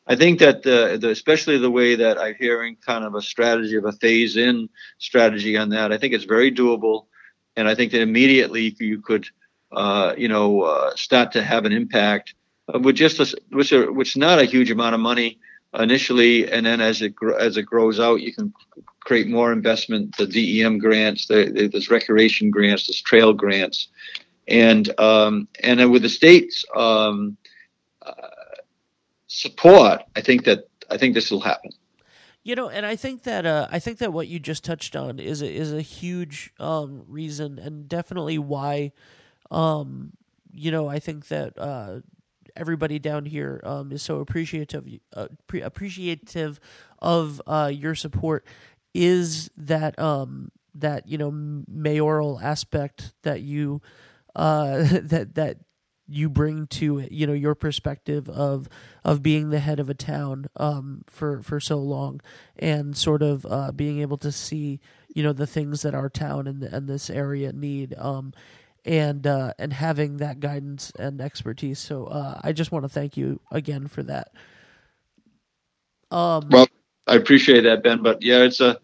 I 0.08 0.16
think 0.16 0.40
that 0.40 0.64
the, 0.64 0.98
the, 1.00 1.10
especially 1.10 1.58
the 1.58 1.72
way 1.72 1.96
that 1.96 2.18
I'm 2.18 2.36
hearing 2.36 2.78
kind 2.78 3.04
of 3.04 3.16
a 3.16 3.22
strategy 3.22 3.76
of 3.76 3.86
a 3.86 3.92
phase 3.92 4.38
in 4.38 4.70
strategy 5.00 5.58
on 5.58 5.70
that, 5.70 5.92
I 5.92 5.98
think 5.98 6.14
it's 6.14 6.24
very 6.24 6.52
doable, 6.52 7.08
and 7.58 7.68
I 7.68 7.76
think 7.76 7.92
that 7.92 8.02
immediately 8.02 8.74
you 8.80 9.02
could, 9.02 9.28
uh, 9.72 10.14
you 10.18 10.30
know, 10.30 10.62
uh, 10.62 10.96
start 10.96 11.34
to 11.34 11.44
have 11.44 11.66
an 11.66 11.74
impact 11.74 12.36
with 12.74 12.96
just 12.96 13.20
a, 13.20 13.38
which 13.52 13.74
are, 13.74 13.92
which 13.92 14.16
not 14.16 14.40
a 14.40 14.46
huge 14.46 14.72
amount 14.72 14.96
of 14.96 15.02
money 15.02 15.40
initially, 15.78 16.50
and 16.50 16.66
then 16.66 16.80
as 16.80 17.02
it 17.02 17.14
as 17.38 17.58
it 17.58 17.64
grows 17.64 18.00
out, 18.00 18.22
you 18.22 18.34
can 18.34 18.54
create 19.02 19.28
more 19.28 19.52
investment. 19.52 20.16
The 20.18 20.26
DEM 20.26 20.78
grants, 20.80 21.28
the, 21.28 21.52
the, 21.54 21.68
there's 21.68 21.90
recreation 21.90 22.50
grants, 22.50 22.88
there's 22.88 23.02
trail 23.02 23.34
grants, 23.34 23.90
and 24.48 24.98
um, 25.00 25.48
and 25.64 25.80
then 25.80 25.92
with 25.92 26.04
the 26.04 26.10
states. 26.10 26.64
Um, 26.76 27.38
uh, 28.06 28.14
support, 29.28 30.02
I 30.16 30.22
think 30.22 30.46
that 30.46 30.68
I 30.90 30.98
think 30.98 31.14
this 31.14 31.32
will 31.32 31.42
happen. 31.42 31.72
You 32.44 32.56
know, 32.56 32.70
and 32.70 32.86
I 32.86 32.96
think 32.96 33.24
that 33.24 33.46
uh, 33.46 33.68
I 33.70 33.80
think 33.80 33.98
that 34.00 34.14
what 34.14 34.28
you 34.28 34.40
just 34.40 34.64
touched 34.64 34.96
on 34.96 35.20
is 35.20 35.42
a, 35.42 35.54
is 35.54 35.74
a 35.74 35.82
huge 35.82 36.54
um, 36.60 37.04
reason, 37.08 37.60
and 37.60 37.88
definitely 37.88 38.38
why. 38.38 38.94
Um, 39.52 40.14
you 40.54 40.72
know, 40.72 40.88
I 40.88 41.00
think 41.00 41.28
that 41.28 41.58
uh, 41.58 42.00
everybody 42.56 43.00
down 43.00 43.26
here 43.26 43.62
um, 43.64 43.92
is 43.92 44.02
so 44.02 44.20
appreciative 44.20 44.88
uh, 45.14 45.28
pre- 45.48 45.62
appreciative 45.62 46.60
of 47.00 47.42
uh, 47.48 47.72
your 47.74 47.96
support. 47.96 48.46
Is 48.94 49.52
that 49.58 50.00
um, 50.00 50.52
that 50.74 51.08
you 51.08 51.18
know 51.18 51.32
mayoral 51.32 52.40
aspect 52.40 53.14
that 53.24 53.42
you 53.42 53.82
uh, 54.36 54.78
that 55.02 55.36
that 55.36 55.58
you 56.08 56.30
bring 56.30 56.68
to 56.68 57.00
it, 57.00 57.12
you 57.12 57.28
know 57.28 57.34
your 57.34 57.56
perspective 57.56 58.30
of 58.30 58.70
of 59.04 59.22
being 59.22 59.50
the 59.50 59.60
head 59.60 59.80
of 59.80 59.90
a 59.90 59.94
town 59.94 60.48
um, 60.56 61.04
for 61.08 61.42
for 61.42 61.60
so 61.60 61.78
long 61.78 62.22
and 62.58 62.96
sort 62.96 63.22
of 63.22 63.46
uh, 63.50 63.72
being 63.72 64.00
able 64.00 64.18
to 64.18 64.32
see 64.32 64.80
you 65.14 65.24
know 65.24 65.34
the 65.34 65.48
things 65.48 65.82
that 65.82 65.94
our 65.94 66.10
town 66.10 66.48
and, 66.48 66.64
and 66.64 66.88
this 66.88 67.10
area 67.10 67.52
need 67.52 67.94
um, 67.98 68.34
and 68.86 69.28
uh, 69.28 69.54
and 69.60 69.74
having 69.74 70.18
that 70.18 70.40
guidance 70.40 70.92
and 70.98 71.20
expertise. 71.20 71.80
So 71.80 72.06
uh, 72.06 72.40
I 72.42 72.54
just 72.54 72.72
want 72.72 72.86
to 72.86 72.90
thank 72.90 73.18
you 73.18 73.42
again 73.52 73.88
for 73.88 74.04
that. 74.04 74.32
Um, 76.10 76.48
well 76.50 76.68
I 77.06 77.16
appreciate 77.16 77.62
that 77.62 77.84
Ben 77.84 78.02
but 78.02 78.22
yeah 78.22 78.44
it's 78.44 78.62
a 78.62 78.80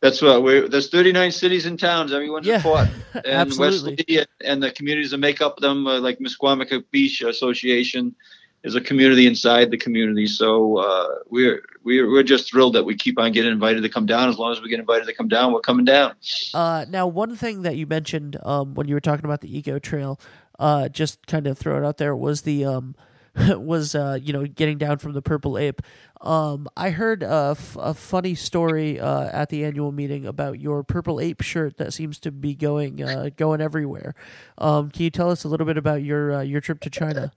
that's 0.00 0.22
what 0.22 0.42
we. 0.42 0.68
There's 0.68 0.90
39 0.90 1.32
cities 1.32 1.66
and 1.66 1.78
towns. 1.78 2.12
Everyone's 2.12 2.46
yeah, 2.46 2.56
important, 2.56 2.94
and. 3.24 3.52
Westerly 3.58 4.26
and 4.44 4.62
the 4.62 4.70
communities 4.70 5.10
that 5.10 5.18
make 5.18 5.40
up 5.40 5.58
them, 5.58 5.86
uh, 5.86 6.00
like 6.00 6.18
Misquamicut 6.18 6.84
Beach 6.90 7.20
Association, 7.22 8.14
is 8.62 8.74
a 8.74 8.80
community 8.80 9.26
inside 9.26 9.70
the 9.70 9.76
community. 9.76 10.26
So 10.26 10.78
uh, 10.78 11.08
we're 11.28 11.62
we're 11.84 12.10
we're 12.10 12.22
just 12.22 12.50
thrilled 12.50 12.74
that 12.74 12.84
we 12.84 12.96
keep 12.96 13.18
on 13.18 13.32
getting 13.32 13.52
invited 13.52 13.82
to 13.82 13.88
come 13.88 14.06
down. 14.06 14.28
As 14.28 14.38
long 14.38 14.52
as 14.52 14.60
we 14.60 14.68
get 14.68 14.80
invited 14.80 15.06
to 15.06 15.14
come 15.14 15.28
down, 15.28 15.52
we're 15.52 15.60
coming 15.60 15.84
down. 15.84 16.14
Uh, 16.54 16.84
now, 16.88 17.06
one 17.06 17.36
thing 17.36 17.62
that 17.62 17.76
you 17.76 17.86
mentioned 17.86 18.36
um, 18.42 18.74
when 18.74 18.88
you 18.88 18.94
were 18.94 19.00
talking 19.00 19.24
about 19.24 19.40
the 19.40 19.56
Eco 19.56 19.78
Trail, 19.78 20.20
uh, 20.58 20.88
just 20.88 21.26
kind 21.26 21.46
of 21.46 21.58
throw 21.58 21.76
it 21.76 21.84
out 21.84 21.98
there, 21.98 22.14
was 22.14 22.42
the 22.42 22.64
um, 22.64 22.94
was 23.36 23.94
uh, 23.94 24.18
you 24.20 24.32
know 24.32 24.46
getting 24.46 24.78
down 24.78 24.98
from 24.98 25.12
the 25.12 25.22
Purple 25.22 25.58
Ape. 25.58 25.82
Um, 26.20 26.68
I 26.76 26.90
heard 26.90 27.22
a, 27.22 27.54
f- 27.56 27.76
a 27.78 27.94
funny 27.94 28.34
story 28.34 28.98
uh, 28.98 29.28
at 29.32 29.50
the 29.50 29.64
annual 29.64 29.92
meeting 29.92 30.26
about 30.26 30.58
your 30.58 30.82
Purple 30.82 31.20
Ape 31.20 31.42
shirt 31.42 31.76
that 31.76 31.92
seems 31.92 32.18
to 32.20 32.32
be 32.32 32.54
going 32.54 33.02
uh, 33.02 33.30
going 33.36 33.60
everywhere. 33.60 34.14
Um, 34.58 34.90
can 34.90 35.04
you 35.04 35.10
tell 35.10 35.30
us 35.30 35.44
a 35.44 35.48
little 35.48 35.66
bit 35.66 35.76
about 35.76 36.02
your 36.02 36.36
uh, 36.36 36.42
your 36.42 36.60
trip 36.60 36.80
to 36.80 36.90
China? 36.90 37.32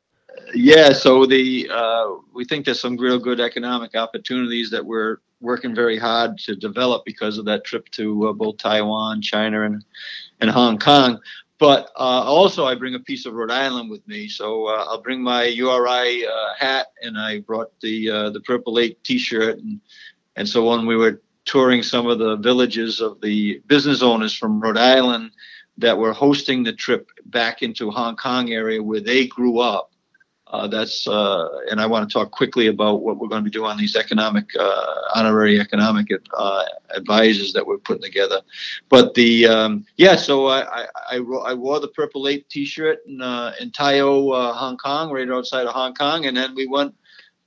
Yeah, 0.53 0.91
so 0.91 1.25
the 1.25 1.69
uh, 1.71 2.15
we 2.33 2.45
think 2.45 2.65
there's 2.65 2.79
some 2.79 2.98
real 2.98 3.19
good 3.19 3.39
economic 3.39 3.95
opportunities 3.95 4.69
that 4.71 4.86
we're 4.86 5.17
working 5.39 5.74
very 5.74 5.98
hard 5.98 6.38
to 6.38 6.55
develop 6.55 7.03
because 7.05 7.38
of 7.38 7.45
that 7.45 7.63
trip 7.63 7.89
to 7.89 8.29
uh, 8.29 8.33
both 8.33 8.57
Taiwan, 8.57 9.21
China, 9.21 9.63
and 9.63 9.83
and 10.39 10.50
Hong 10.50 10.77
Kong. 10.77 11.19
But 11.62 11.91
uh, 11.96 12.24
also, 12.25 12.65
I 12.65 12.74
bring 12.74 12.96
a 12.96 13.00
piece 13.00 13.27
of 13.27 13.36
Rhode 13.36 13.51
Island 13.51 13.91
with 13.91 14.06
me, 14.08 14.27
so 14.27 14.65
uh, 14.65 14.84
I'll 14.89 15.03
bring 15.03 15.22
my 15.22 15.44
URI 15.46 16.25
uh, 16.25 16.53
hat, 16.58 16.88
and 17.03 17.15
I 17.20 17.41
brought 17.41 17.80
the 17.82 18.10
uh, 18.10 18.30
the 18.32 18.39
Purple 18.39 18.80
Ape 18.80 19.01
T-shirt, 19.03 19.60
and 19.60 19.80
and 20.36 20.50
so 20.50 20.68
when 20.68 20.88
we 20.88 20.96
were 20.96 21.22
touring 21.46 21.84
some 21.84 22.08
of 22.08 22.18
the 22.18 22.38
villages 22.38 23.00
of 23.00 23.22
the 23.22 23.62
business 23.68 24.01
owners 24.01 24.34
from 24.36 24.60
Rhode 24.60 24.80
Island 24.80 25.34
that 25.77 25.96
were 25.96 26.13
hosting 26.13 26.63
the 26.63 26.74
trip 26.74 27.12
back 27.25 27.62
into 27.62 27.91
Hong 27.91 28.15
Kong 28.15 28.51
area 28.51 28.82
where 28.82 29.00
they 29.00 29.27
grew 29.27 29.60
up 29.60 29.90
uh, 30.51 30.67
that's 30.67 31.08
uh, 31.08 31.48
and 31.70 31.79
I 31.79 31.86
want 31.86 32.08
to 32.08 32.13
talk 32.13 32.31
quickly 32.31 32.67
about 32.67 33.01
what 33.01 33.17
we're 33.17 33.29
going 33.29 33.41
to 33.41 33.50
be 33.50 33.53
doing 33.53 33.72
on 33.72 33.77
these 33.77 33.96
economic 33.96 34.46
uh, 34.60 34.86
honorary 35.15 35.60
economic 35.60 36.08
uh, 36.38 36.63
advisors 36.93 37.53
that 37.53 37.65
we're 37.65 37.77
putting 37.77 38.03
together. 38.03 38.41
But 38.89 39.13
the 39.13 39.48
um, 39.48 39.86
yeah, 39.96 40.17
so 40.17 40.48
I 40.48 40.88
I, 41.10 41.15
I, 41.17 41.53
wore 41.53 41.79
the 41.79 41.88
purple 41.88 42.27
ape 42.27 42.50
T-shirt 42.50 43.00
in 43.08 43.22
uh, 43.22 43.53
in 43.62 43.72
Taiyo, 43.72 44.34
uh, 44.36 44.53
Hong 44.53 44.77
Kong, 44.77 45.12
right 45.12 45.29
outside 45.29 45.67
of 45.67 45.74
Hong 45.74 45.93
Kong, 45.93 46.25
and 46.25 46.36
then 46.36 46.53
we 46.53 46.67
went 46.67 46.93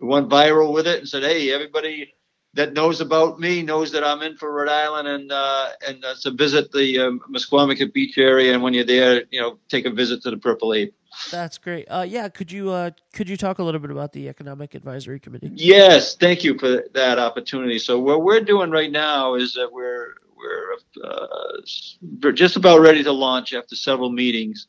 we 0.00 0.08
went 0.08 0.30
viral 0.30 0.72
with 0.72 0.86
it 0.86 1.00
and 1.00 1.08
said, 1.08 1.22
hey, 1.22 1.52
everybody 1.52 2.14
that 2.54 2.72
knows 2.72 3.00
about 3.00 3.40
me 3.40 3.62
knows 3.62 3.90
that 3.92 4.04
I'm 4.04 4.22
in 4.22 4.36
for 4.36 4.52
Rhode 4.52 4.68
Island 4.68 5.08
and 5.08 5.32
uh, 5.32 5.68
and 5.86 6.04
uh, 6.04 6.14
to 6.22 6.30
visit 6.30 6.72
the 6.72 7.00
um, 7.00 7.20
Misquamicut 7.30 7.92
Beach 7.92 8.16
area. 8.16 8.54
And 8.54 8.62
when 8.62 8.72
you're 8.72 8.84
there, 8.84 9.24
you 9.30 9.40
know, 9.40 9.58
take 9.68 9.86
a 9.86 9.90
visit 9.90 10.22
to 10.22 10.30
the 10.30 10.36
Purple 10.36 10.72
Ape. 10.72 10.94
That's 11.30 11.58
great. 11.58 11.86
Uh, 11.86 12.04
yeah, 12.08 12.28
could 12.28 12.50
you 12.50 12.70
uh, 12.70 12.90
could 13.12 13.28
you 13.28 13.36
talk 13.36 13.58
a 13.58 13.62
little 13.62 13.80
bit 13.80 13.90
about 13.90 14.12
the 14.12 14.28
Economic 14.28 14.74
Advisory 14.74 15.20
Committee? 15.20 15.50
Yes, 15.54 16.16
thank 16.16 16.44
you 16.44 16.58
for 16.58 16.84
that 16.94 17.18
opportunity. 17.18 17.78
So 17.78 17.98
what 17.98 18.22
we're 18.22 18.40
doing 18.40 18.70
right 18.70 18.90
now 18.90 19.34
is 19.34 19.54
that 19.54 19.72
we're 19.72 20.14
we're 20.36 20.76
uh, 21.02 22.32
just 22.32 22.56
about 22.56 22.80
ready 22.80 23.02
to 23.02 23.12
launch 23.12 23.54
after 23.54 23.76
several 23.76 24.10
meetings. 24.10 24.68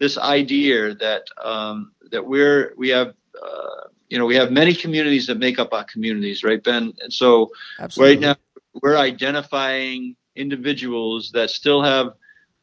This 0.00 0.18
idea 0.18 0.94
that 0.96 1.24
um, 1.42 1.92
that 2.10 2.26
we're 2.26 2.74
we 2.76 2.88
have 2.88 3.14
uh, 3.40 3.88
you 4.08 4.18
know 4.18 4.26
we 4.26 4.34
have 4.34 4.50
many 4.50 4.74
communities 4.74 5.26
that 5.26 5.38
make 5.38 5.58
up 5.58 5.72
our 5.72 5.84
communities, 5.84 6.42
right, 6.42 6.62
Ben? 6.62 6.92
And 7.00 7.12
so 7.12 7.50
Absolutely. 7.78 8.14
right 8.14 8.20
now 8.20 8.60
we're 8.82 8.96
identifying 8.96 10.16
individuals 10.34 11.30
that 11.32 11.50
still 11.50 11.82
have 11.82 12.14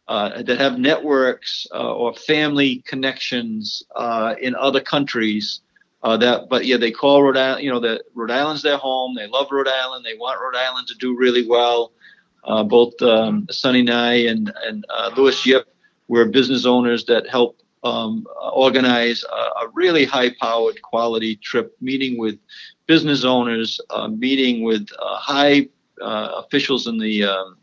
uh, 0.09 0.41
that 0.41 0.59
have 0.59 0.79
networks 0.79 1.67
uh, 1.71 1.93
or 1.93 2.15
family 2.15 2.83
connections 2.87 3.83
uh, 3.95 4.33
in 4.41 4.55
other 4.55 4.81
countries. 4.81 5.61
Uh, 6.01 6.17
that, 6.17 6.49
but 6.49 6.65
yeah, 6.65 6.77
they 6.77 6.89
call 6.89 7.21
Rhode 7.21 7.37
Island. 7.37 7.63
You 7.63 7.71
know, 7.71 7.79
that 7.81 8.01
Rhode 8.15 8.31
Island's 8.31 8.63
their 8.63 8.77
home. 8.77 9.13
They 9.13 9.27
love 9.27 9.49
Rhode 9.51 9.67
Island. 9.67 10.03
They 10.03 10.17
want 10.17 10.41
Rhode 10.41 10.55
Island 10.55 10.87
to 10.87 10.95
do 10.95 11.15
really 11.15 11.47
well. 11.47 11.91
Uh, 12.43 12.63
both 12.63 12.99
um, 13.03 13.45
Sonny 13.51 13.83
Nye 13.83 14.25
and 14.25 14.51
and 14.65 14.83
Louis 15.15 15.45
Yip 15.45 15.71
were 16.07 16.25
business 16.25 16.65
owners 16.65 17.05
that 17.05 17.29
help 17.29 17.61
um, 17.83 18.25
organize 18.51 19.23
a, 19.23 19.65
a, 19.65 19.67
really 19.73 20.05
high-powered 20.05 20.81
quality 20.81 21.35
trip, 21.35 21.77
meeting 21.81 22.17
with 22.17 22.39
business 22.87 23.23
owners, 23.23 23.79
meeting 24.09 24.63
with 24.63 24.87
high 24.99 25.69
officials 26.01 26.87
in 26.87 26.97
the 26.97 27.25
um, 27.25 27.57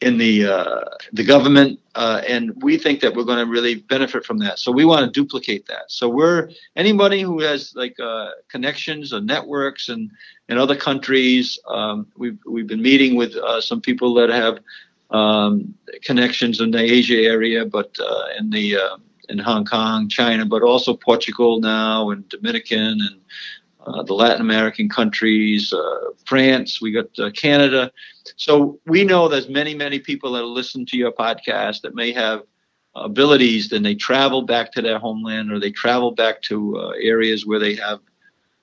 in 0.00 0.16
the 0.16 0.46
uh, 0.46 0.84
the 1.12 1.24
government, 1.24 1.78
uh, 1.94 2.22
and 2.26 2.52
we 2.62 2.78
think 2.78 3.00
that 3.00 3.14
we're 3.14 3.24
going 3.24 3.44
to 3.44 3.50
really 3.50 3.76
benefit 3.76 4.24
from 4.24 4.38
that. 4.38 4.58
So 4.58 4.72
we 4.72 4.84
want 4.84 5.04
to 5.04 5.10
duplicate 5.10 5.66
that. 5.66 5.84
So 5.88 6.08
we're 6.08 6.50
anybody 6.76 7.20
who 7.20 7.40
has 7.40 7.74
like 7.74 7.98
uh, 8.00 8.30
connections 8.48 9.12
or 9.12 9.20
networks 9.20 9.88
and 9.88 10.10
in 10.48 10.56
other 10.56 10.76
countries. 10.76 11.58
Um, 11.68 12.06
we've 12.16 12.38
we've 12.46 12.66
been 12.66 12.82
meeting 12.82 13.14
with 13.14 13.36
uh, 13.36 13.60
some 13.60 13.80
people 13.80 14.14
that 14.14 14.30
have 14.30 14.58
um, 15.10 15.74
connections 16.02 16.60
in 16.60 16.70
the 16.70 16.80
Asia 16.80 17.18
area, 17.18 17.66
but 17.66 17.94
uh, 18.00 18.24
in 18.38 18.50
the 18.50 18.76
uh, 18.76 18.96
in 19.28 19.38
Hong 19.38 19.64
Kong, 19.64 20.08
China, 20.08 20.46
but 20.46 20.62
also 20.62 20.94
Portugal 20.94 21.60
now 21.60 22.10
and 22.10 22.28
Dominican 22.28 22.98
and 23.00 23.20
uh, 23.86 24.02
the 24.02 24.14
Latin 24.14 24.40
American 24.40 24.88
countries, 24.88 25.72
uh, 25.72 26.10
France, 26.26 26.80
we 26.80 26.92
got 26.92 27.06
uh, 27.18 27.30
Canada. 27.30 27.90
So 28.36 28.78
we 28.86 29.04
know 29.04 29.28
there's 29.28 29.48
many, 29.48 29.74
many 29.74 29.98
people 29.98 30.32
that 30.32 30.44
listen 30.44 30.84
to 30.86 30.96
your 30.96 31.12
podcast 31.12 31.82
that 31.82 31.94
may 31.94 32.12
have 32.12 32.42
abilities, 32.94 33.68
then 33.68 33.82
they 33.82 33.94
travel 33.94 34.42
back 34.42 34.72
to 34.72 34.82
their 34.82 34.98
homeland 34.98 35.50
or 35.52 35.58
they 35.58 35.70
travel 35.70 36.10
back 36.10 36.42
to 36.42 36.76
uh, 36.78 36.88
areas 37.00 37.46
where 37.46 37.58
they 37.58 37.74
have 37.74 38.00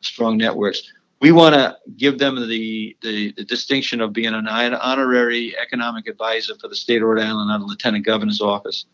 strong 0.02 0.38
networks. 0.38 0.84
We 1.20 1.32
want 1.32 1.56
to 1.56 1.78
give 1.96 2.20
them 2.20 2.36
the, 2.36 2.96
the, 3.02 3.32
the, 3.32 3.44
distinction 3.44 4.02
of 4.02 4.14
being 4.14 4.36
an 4.36 4.48
honorary 4.48 5.58
economic 5.58 6.08
advisor 6.08 6.54
for 6.62 6.68
the 6.68 6.76
state 6.76 7.02
of 7.02 7.08
Rhode 7.08 7.24
Island 7.24 7.52
out 7.52 7.62
of 7.62 7.68
Lieutenant 7.68 8.06
Governor's 8.06 8.42
office. 8.42 8.86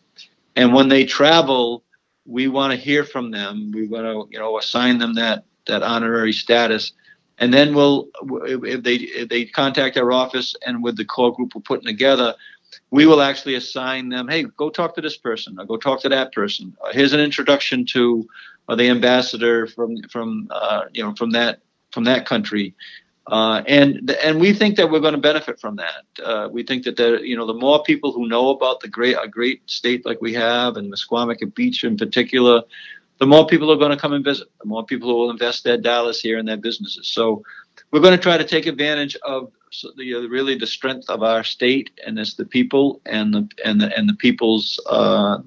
And 0.56 0.72
when 0.72 0.88
they 0.88 1.04
travel, 1.04 1.84
we 2.24 2.48
want 2.48 2.72
to 2.72 2.78
hear 2.78 3.04
from 3.04 3.30
them. 3.30 3.72
We 3.74 3.88
want 3.88 4.04
to, 4.04 4.26
you 4.32 4.38
know, 4.38 4.56
assign 4.56 4.96
them 4.96 5.14
that 5.14 5.44
that 5.66 5.82
honorary 5.82 6.32
status. 6.32 6.92
And 7.38 7.52
then 7.52 7.74
we'll, 7.74 8.08
if 8.46 8.82
they 8.82 8.94
if 8.94 9.28
they 9.28 9.44
contact 9.44 9.96
our 9.96 10.12
office 10.12 10.54
and 10.64 10.82
with 10.82 10.96
the 10.96 11.04
core 11.04 11.34
group 11.34 11.54
we're 11.54 11.62
putting 11.62 11.86
together, 11.86 12.34
we 12.90 13.06
will 13.06 13.20
actually 13.20 13.56
assign 13.56 14.08
them. 14.08 14.28
Hey, 14.28 14.44
go 14.44 14.70
talk 14.70 14.94
to 14.94 15.00
this 15.00 15.16
person, 15.16 15.58
or 15.58 15.64
go 15.64 15.76
talk 15.76 16.00
to 16.02 16.08
that 16.10 16.32
person. 16.32 16.76
Here's 16.92 17.12
an 17.12 17.20
introduction 17.20 17.86
to 17.86 18.28
uh, 18.68 18.76
the 18.76 18.88
ambassador 18.88 19.66
from 19.66 19.96
from 20.10 20.48
uh, 20.50 20.82
you 20.92 21.02
know 21.02 21.14
from 21.14 21.30
that 21.32 21.60
from 21.92 22.04
that 22.04 22.26
country. 22.26 22.74
Uh, 23.26 23.62
and 23.66 24.10
and 24.22 24.38
we 24.38 24.52
think 24.52 24.76
that 24.76 24.90
we're 24.90 25.00
going 25.00 25.14
to 25.14 25.20
benefit 25.20 25.58
from 25.58 25.76
that. 25.76 26.04
Uh, 26.22 26.48
we 26.50 26.62
think 26.62 26.84
that 26.84 26.96
the 26.96 27.20
you 27.22 27.36
know 27.36 27.46
the 27.46 27.54
more 27.54 27.82
people 27.82 28.12
who 28.12 28.28
know 28.28 28.50
about 28.50 28.80
the 28.80 28.88
great 28.88 29.16
a 29.20 29.26
great 29.26 29.62
state 29.68 30.04
like 30.04 30.20
we 30.20 30.34
have 30.34 30.76
and 30.76 30.92
Misquamicut 30.92 31.54
Beach 31.54 31.84
in 31.84 31.96
particular, 31.96 32.62
the 33.24 33.28
more 33.28 33.46
people 33.46 33.72
are 33.72 33.76
going 33.76 33.90
to 33.90 33.96
come 33.96 34.12
and 34.12 34.22
visit, 34.22 34.48
the 34.60 34.66
more 34.66 34.84
people 34.84 35.18
will 35.18 35.30
invest 35.30 35.64
their 35.64 35.78
dollars 35.78 36.20
here 36.20 36.36
in 36.36 36.44
their 36.44 36.58
businesses. 36.58 37.08
So 37.08 37.42
we're 37.90 38.00
going 38.00 38.14
to 38.14 38.22
try 38.22 38.36
to 38.36 38.44
take 38.44 38.66
advantage 38.66 39.16
of 39.22 39.50
the, 39.96 40.16
uh, 40.16 40.28
really 40.28 40.58
the 40.58 40.66
strength 40.66 41.08
of 41.08 41.22
our 41.22 41.42
state 41.42 41.90
and 42.06 42.18
it's 42.18 42.34
the 42.34 42.44
people 42.44 43.00
and 43.06 43.32
the 43.32 43.48
and 43.64 43.80
the 43.80 43.96
and 43.96 44.06
the 44.06 44.12
people's 44.12 44.78
uh, 44.90 45.38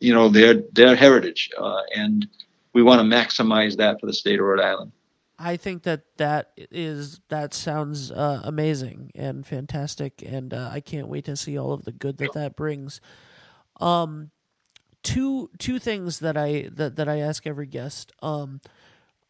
you 0.00 0.12
know 0.12 0.28
their 0.28 0.54
their 0.72 0.96
heritage 0.96 1.50
uh, 1.56 1.82
and 1.94 2.26
we 2.72 2.82
want 2.82 2.98
to 2.98 3.16
maximize 3.16 3.76
that 3.76 4.00
for 4.00 4.06
the 4.06 4.12
state 4.12 4.40
of 4.40 4.46
Rhode 4.46 4.60
Island. 4.60 4.90
I 5.38 5.56
think 5.56 5.84
that 5.84 6.02
that 6.16 6.50
is 6.56 7.20
that 7.28 7.54
sounds 7.54 8.10
uh, 8.10 8.40
amazing 8.42 9.12
and 9.14 9.46
fantastic, 9.46 10.20
and 10.26 10.52
uh, 10.52 10.68
I 10.72 10.80
can't 10.80 11.06
wait 11.06 11.26
to 11.26 11.36
see 11.36 11.56
all 11.56 11.72
of 11.72 11.84
the 11.84 11.92
good 11.92 12.18
that 12.18 12.32
that 12.32 12.56
brings. 12.56 13.00
Um, 13.80 14.32
two 15.04 15.50
two 15.58 15.78
things 15.78 16.18
that 16.18 16.36
I 16.36 16.68
that, 16.72 16.96
that 16.96 17.08
I 17.08 17.20
ask 17.20 17.46
every 17.46 17.66
guest 17.66 18.10
um, 18.22 18.60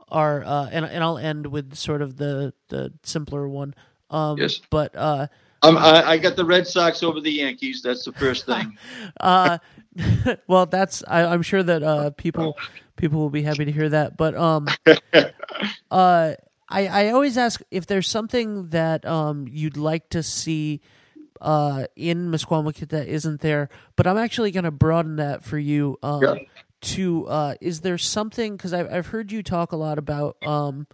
are 0.08 0.42
uh, 0.42 0.68
and 0.72 0.86
and 0.86 1.04
I'll 1.04 1.18
end 1.18 1.48
with 1.48 1.74
sort 1.74 2.00
of 2.00 2.16
the 2.16 2.54
the 2.68 2.94
simpler 3.02 3.46
one. 3.46 3.74
Um, 4.08 4.38
yes. 4.38 4.60
But 4.70 4.94
uh, 4.96 5.26
um, 5.62 5.76
I, 5.76 6.02
I 6.10 6.18
got 6.18 6.36
the 6.36 6.44
Red 6.44 6.66
Sox 6.66 7.02
over 7.02 7.20
the 7.20 7.30
Yankees. 7.30 7.82
That's 7.82 8.04
the 8.04 8.12
first 8.12 8.46
thing. 8.46 8.78
uh, 9.20 9.58
well, 10.46 10.66
that's 10.66 11.04
I, 11.06 11.24
I'm 11.24 11.42
sure 11.42 11.62
that 11.62 11.82
uh, 11.82 12.10
people 12.10 12.56
people 12.96 13.20
will 13.20 13.30
be 13.30 13.42
happy 13.42 13.64
to 13.64 13.72
hear 13.72 13.88
that. 13.90 14.16
But 14.16 14.34
um, 14.36 14.68
uh, 15.90 16.34
I 16.68 16.86
I 16.86 17.10
always 17.10 17.36
ask 17.36 17.60
if 17.70 17.86
there's 17.86 18.08
something 18.08 18.68
that 18.68 19.04
um 19.04 19.46
you'd 19.50 19.76
like 19.76 20.08
to 20.10 20.22
see 20.22 20.80
uh, 21.44 21.86
in 21.94 22.30
Misquamicut 22.30 22.88
that 22.88 23.06
isn't 23.06 23.42
there. 23.42 23.68
But 23.94 24.06
I'm 24.06 24.16
actually 24.18 24.50
going 24.50 24.64
to 24.64 24.70
broaden 24.70 25.16
that 25.16 25.44
for 25.44 25.58
you. 25.58 25.98
Um, 26.02 26.22
yeah. 26.22 26.34
To 26.80 27.26
uh, 27.28 27.54
is 27.62 27.80
there 27.80 27.96
something? 27.96 28.56
Because 28.56 28.74
I've 28.74 28.92
I've 28.92 29.06
heard 29.06 29.32
you 29.32 29.42
talk 29.42 29.72
a 29.72 29.76
lot 29.76 29.96
about 29.96 30.36
um, 30.44 30.86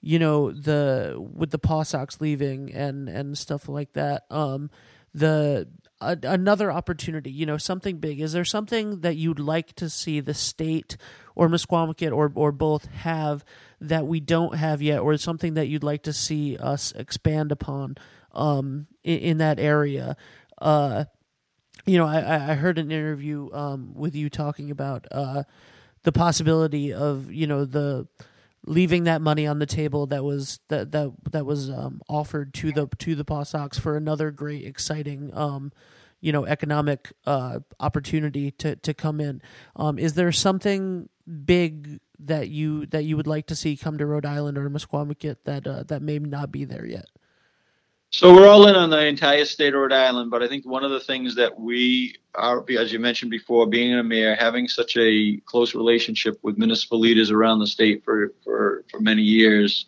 you 0.00 0.20
know 0.20 0.52
the 0.52 1.16
with 1.18 1.50
the 1.50 1.58
Paw 1.58 1.82
Sox 1.82 2.20
leaving 2.20 2.72
and 2.72 3.08
and 3.08 3.36
stuff 3.36 3.68
like 3.68 3.94
that. 3.94 4.26
Um, 4.30 4.70
the 5.12 5.66
a, 6.00 6.18
another 6.22 6.70
opportunity, 6.70 7.30
you 7.30 7.46
know, 7.46 7.56
something 7.56 7.98
big. 7.98 8.20
Is 8.20 8.32
there 8.32 8.44
something 8.44 9.00
that 9.00 9.16
you'd 9.16 9.38
like 9.38 9.74
to 9.76 9.88
see 9.88 10.20
the 10.20 10.34
state 10.34 10.96
or 11.34 11.48
Misquamicut 11.48 12.12
or 12.12 12.30
or 12.34 12.52
both 12.52 12.86
have 12.86 13.44
that 13.80 14.06
we 14.06 14.20
don't 14.20 14.56
have 14.56 14.80
yet, 14.82 15.00
or 15.00 15.16
something 15.16 15.54
that 15.54 15.66
you'd 15.66 15.84
like 15.84 16.02
to 16.04 16.12
see 16.12 16.56
us 16.56 16.92
expand 16.92 17.52
upon 17.52 17.96
um, 18.32 18.86
in, 19.02 19.18
in 19.18 19.38
that 19.38 19.58
area? 19.58 20.16
Uh, 20.60 21.04
you 21.86 21.98
know, 21.98 22.06
I, 22.06 22.52
I 22.52 22.54
heard 22.54 22.78
an 22.78 22.90
interview 22.90 23.52
um, 23.52 23.94
with 23.94 24.14
you 24.14 24.30
talking 24.30 24.70
about 24.70 25.06
uh, 25.10 25.42
the 26.02 26.12
possibility 26.12 26.92
of 26.92 27.30
you 27.32 27.46
know 27.46 27.64
the 27.64 28.06
leaving 28.66 29.04
that 29.04 29.20
money 29.20 29.46
on 29.46 29.58
the 29.58 29.66
table 29.66 30.06
that 30.06 30.24
was 30.24 30.60
that 30.68 30.92
that 30.92 31.12
that 31.30 31.46
was 31.46 31.70
um, 31.70 32.00
offered 32.08 32.54
to 32.54 32.72
the 32.72 32.88
to 32.98 33.14
the 33.14 33.24
Paw 33.24 33.42
Sox 33.42 33.78
for 33.78 33.96
another 33.96 34.30
great 34.30 34.64
exciting 34.64 35.30
um, 35.34 35.72
you 36.20 36.32
know 36.32 36.46
economic 36.46 37.12
uh, 37.26 37.60
opportunity 37.78 38.50
to 38.52 38.76
to 38.76 38.94
come 38.94 39.20
in. 39.20 39.42
Um, 39.76 39.98
is 39.98 40.14
there 40.14 40.32
something 40.32 41.08
big 41.44 42.00
that 42.18 42.48
you 42.48 42.86
that 42.86 43.04
you 43.04 43.16
would 43.16 43.26
like 43.26 43.46
to 43.48 43.56
see 43.56 43.76
come 43.76 43.98
to 43.98 44.06
Rhode 44.06 44.26
Island 44.26 44.56
or 44.56 44.68
Misquamicut 44.70 45.36
that 45.44 45.66
uh, 45.66 45.82
that 45.84 46.02
may 46.02 46.18
not 46.18 46.50
be 46.50 46.64
there 46.64 46.86
yet? 46.86 47.06
So 48.16 48.32
we're 48.32 48.46
all 48.46 48.68
in 48.68 48.76
on 48.76 48.90
the 48.90 49.06
entire 49.06 49.44
state 49.44 49.74
of 49.74 49.80
Rhode 49.80 49.92
Island, 49.92 50.30
but 50.30 50.40
I 50.40 50.46
think 50.46 50.64
one 50.64 50.84
of 50.84 50.92
the 50.92 51.00
things 51.00 51.34
that 51.34 51.58
we 51.58 52.14
are, 52.36 52.64
as 52.78 52.92
you 52.92 53.00
mentioned 53.00 53.32
before, 53.32 53.66
being 53.66 53.92
a 53.92 54.04
mayor, 54.04 54.36
having 54.36 54.68
such 54.68 54.96
a 54.96 55.38
close 55.46 55.74
relationship 55.74 56.38
with 56.42 56.56
municipal 56.56 57.00
leaders 57.00 57.32
around 57.32 57.58
the 57.58 57.66
state 57.66 58.04
for 58.04 58.32
for, 58.44 58.84
for 58.88 59.00
many 59.00 59.22
years, 59.22 59.86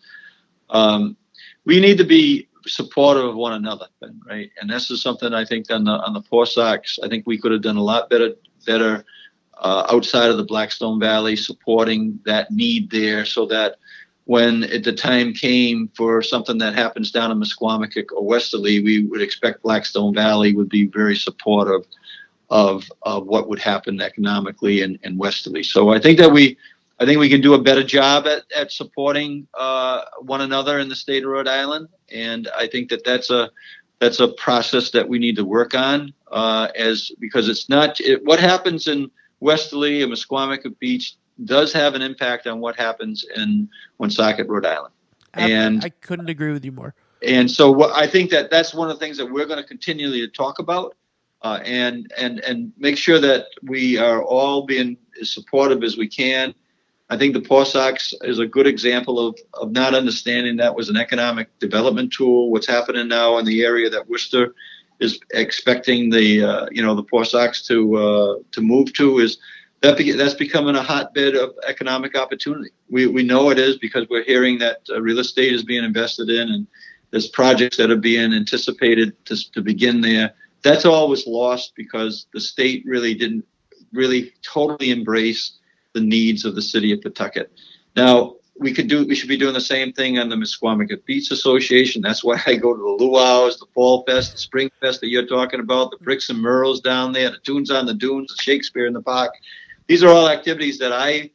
um, 0.69 1.15
we 1.63 1.79
need 1.79 1.97
to 1.99 2.03
be 2.03 2.49
supportive 2.65 3.23
of 3.23 3.35
one 3.37 3.53
another, 3.53 3.87
right? 4.27 4.51
And 4.59 4.69
this 4.69 4.91
is 4.91 5.01
something 5.01 5.33
I 5.33 5.45
think 5.45 5.71
on 5.71 5.85
the 5.85 5.93
on 5.93 6.11
the 6.11 6.45
Sox, 6.45 6.99
I 7.01 7.07
think 7.07 7.25
we 7.25 7.37
could 7.37 7.53
have 7.53 7.61
done 7.61 7.77
a 7.77 7.81
lot 7.81 8.09
better 8.09 8.31
better 8.65 9.05
uh, 9.57 9.87
outside 9.89 10.29
of 10.29 10.35
the 10.35 10.43
Blackstone 10.43 10.99
Valley, 10.99 11.37
supporting 11.37 12.19
that 12.25 12.51
need 12.51 12.91
there, 12.91 13.23
so 13.23 13.45
that 13.45 13.77
when 14.27 14.65
at 14.65 14.83
the 14.83 14.91
time 14.91 15.33
came 15.33 15.89
for 15.95 16.21
something 16.21 16.57
that 16.57 16.75
happens 16.75 17.11
down 17.11 17.31
in 17.31 17.39
Misquamicut 17.39 18.07
or 18.13 18.25
Westerly, 18.25 18.83
we 18.83 19.05
would 19.05 19.21
expect 19.21 19.63
Blackstone 19.63 20.13
Valley 20.13 20.53
would 20.53 20.67
be 20.67 20.85
very 20.85 21.15
supportive 21.15 21.87
of, 22.49 22.83
of 23.03 23.25
what 23.25 23.47
would 23.47 23.59
happen 23.59 24.01
economically 24.01 24.81
in, 24.81 24.99
Westerly. 25.17 25.63
So 25.63 25.89
I 25.89 25.99
think 25.99 26.19
that 26.19 26.31
we 26.31 26.57
I 26.99 27.05
think 27.05 27.19
we 27.19 27.29
can 27.29 27.41
do 27.41 27.53
a 27.53 27.61
better 27.61 27.83
job 27.83 28.25
at, 28.25 28.43
at 28.53 28.71
supporting 28.71 29.47
uh, 29.53 30.01
one 30.19 30.41
another 30.41 30.79
in 30.79 30.89
the 30.89 30.95
state 30.95 31.23
of 31.23 31.29
Rhode 31.29 31.47
Island, 31.47 31.87
and 32.11 32.49
I 32.57 32.67
think 32.67 32.89
that 32.89 33.05
that's 33.05 33.29
a 33.29 33.51
that's 33.99 34.19
a 34.19 34.29
process 34.29 34.89
that 34.91 35.07
we 35.07 35.19
need 35.19 35.35
to 35.37 35.45
work 35.45 35.75
on 35.75 36.11
uh, 36.31 36.69
as 36.75 37.11
because 37.19 37.47
it's 37.49 37.69
not 37.69 38.01
it, 38.01 38.25
what 38.25 38.39
happens 38.39 38.87
in 38.87 39.11
Westerly 39.39 40.01
and 40.01 40.11
Misquamicut 40.11 40.79
Beach 40.79 41.15
does 41.45 41.73
have 41.73 41.95
an 41.95 42.01
impact 42.01 42.47
on 42.47 42.59
what 42.59 42.75
happens 42.75 43.25
in 43.35 43.69
Woonsocket, 43.97 44.47
Rhode 44.47 44.65
Island. 44.65 44.93
And 45.33 45.83
I 45.83 45.89
couldn't 45.89 46.29
agree 46.29 46.51
with 46.51 46.65
you 46.65 46.71
more. 46.71 46.95
And 47.25 47.49
so 47.49 47.71
what, 47.71 47.91
I 47.93 48.07
think 48.07 48.29
that 48.31 48.49
that's 48.49 48.73
one 48.73 48.89
of 48.89 48.99
the 48.99 49.05
things 49.05 49.17
that 49.17 49.25
we're 49.25 49.45
going 49.45 49.61
to 49.61 49.67
continually 49.67 50.27
talk 50.29 50.59
about, 50.59 50.95
uh, 51.41 51.59
and 51.63 52.11
and 52.17 52.39
and 52.41 52.71
make 52.77 52.97
sure 52.97 53.19
that 53.19 53.47
we 53.63 53.97
are 53.97 54.23
all 54.23 54.65
being 54.65 54.97
as 55.21 55.31
supportive 55.31 55.83
as 55.83 55.97
we 55.97 56.07
can. 56.07 56.53
I 57.09 57.17
think 57.17 57.33
the 57.33 57.41
Paw 57.41 57.63
Sox 57.63 58.13
is 58.23 58.39
a 58.39 58.45
good 58.45 58.67
example 58.67 59.25
of, 59.25 59.37
of 59.53 59.71
not 59.71 59.95
understanding 59.95 60.57
that 60.57 60.75
was 60.75 60.89
an 60.89 60.97
economic 60.97 61.57
development 61.59 62.11
tool. 62.11 62.51
What's 62.51 62.67
happening 62.67 63.07
now 63.07 63.37
in 63.37 63.45
the 63.45 63.63
area 63.63 63.89
that 63.89 64.09
Worcester 64.09 64.53
is 64.99 65.19
expecting 65.31 66.09
the 66.09 66.43
uh, 66.43 66.67
you 66.71 66.83
know 66.83 66.95
the 66.95 67.03
Paw 67.03 67.23
Sox 67.23 67.65
to 67.67 67.95
uh, 67.95 68.35
to 68.51 68.61
move 68.61 68.93
to 68.93 69.19
is 69.19 69.37
that 69.81 69.97
be, 69.97 70.11
that's 70.11 70.33
becoming 70.33 70.75
a 70.75 70.81
hotbed 70.81 71.35
of 71.35 71.53
economic 71.67 72.17
opportunity. 72.17 72.71
We, 72.89 73.07
we 73.07 73.23
know 73.23 73.49
it 73.51 73.59
is 73.59 73.77
because 73.77 74.07
we're 74.09 74.23
hearing 74.23 74.57
that 74.59 74.81
uh, 74.89 75.01
real 75.01 75.19
estate 75.19 75.53
is 75.53 75.63
being 75.63 75.83
invested 75.83 76.29
in 76.29 76.49
and 76.49 76.67
there's 77.11 77.27
projects 77.27 77.77
that 77.77 77.91
are 77.91 77.97
being 77.97 78.33
anticipated 78.33 79.13
to, 79.25 79.51
to 79.51 79.61
begin 79.61 80.01
there. 80.01 80.33
That's 80.63 80.85
all 80.85 81.09
was 81.09 81.27
lost 81.27 81.73
because 81.75 82.27
the 82.33 82.41
state 82.41 82.83
really 82.85 83.13
didn't 83.13 83.45
really 83.93 84.33
totally 84.41 84.91
embrace 84.91 85.57
the 85.93 86.01
needs 86.01 86.43
of 86.43 86.55
the 86.55 86.61
city 86.61 86.91
of 86.91 87.01
Pawtucket. 87.01 87.51
Now, 87.95 88.35
we 88.59 88.73
could 88.73 88.87
do 88.87 89.05
we 89.05 89.13
should 89.13 89.29
be 89.29 89.37
doing 89.37 89.53
the 89.53 89.61
same 89.61 89.93
thing 89.93 90.17
on 90.17 90.29
the 90.29 90.35
Misquamicut 90.35 91.05
Beach 91.05 91.29
Association. 91.29 92.01
That's 92.01 92.23
why 92.23 92.41
I 92.47 92.55
go 92.55 92.73
to 92.73 92.79
the 92.79 93.05
luau's, 93.05 93.57
the 93.59 93.67
Fall 93.73 94.03
Fest, 94.03 94.31
the 94.31 94.39
Spring 94.39 94.71
Fest 94.81 94.99
that 95.01 95.09
you're 95.09 95.27
talking 95.27 95.59
about, 95.59 95.91
the 95.91 95.97
Bricks 95.97 96.29
and 96.29 96.41
murals 96.41 96.81
down 96.81 97.13
there, 97.13 97.29
the 97.29 97.37
Tunes 97.37 97.69
on 97.69 97.85
the 97.85 97.93
Dunes, 97.93 98.35
the 98.35 98.41
Shakespeare 98.41 98.87
in 98.87 98.93
the 98.93 99.01
Park 99.01 99.31
these 99.87 100.03
are 100.03 100.09
all 100.09 100.29
activities 100.29 100.77
that 100.79 100.93
I 100.93 101.31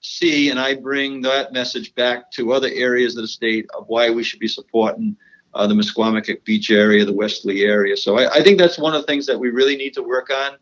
see 0.00 0.50
and 0.50 0.58
I 0.58 0.74
bring 0.74 1.20
that 1.22 1.52
message 1.52 1.94
back 1.94 2.30
to 2.32 2.52
other 2.52 2.68
areas 2.72 3.16
of 3.16 3.22
the 3.22 3.28
state 3.28 3.66
of 3.76 3.86
why 3.88 4.10
we 4.10 4.22
should 4.22 4.40
be 4.40 4.48
supporting 4.48 5.16
uh, 5.54 5.66
the 5.66 5.74
Misquamicut 5.74 6.44
Beach 6.44 6.70
area, 6.70 7.04
the 7.04 7.12
Westerly 7.12 7.62
area. 7.62 7.96
So 7.96 8.18
I, 8.18 8.34
I, 8.34 8.42
think 8.42 8.58
that's 8.58 8.78
one 8.78 8.94
of 8.94 9.00
the 9.00 9.06
things 9.06 9.26
that 9.26 9.38
we 9.38 9.50
really 9.50 9.74
need 9.76 9.94
to 9.94 10.02
work 10.02 10.30
on. 10.30 10.56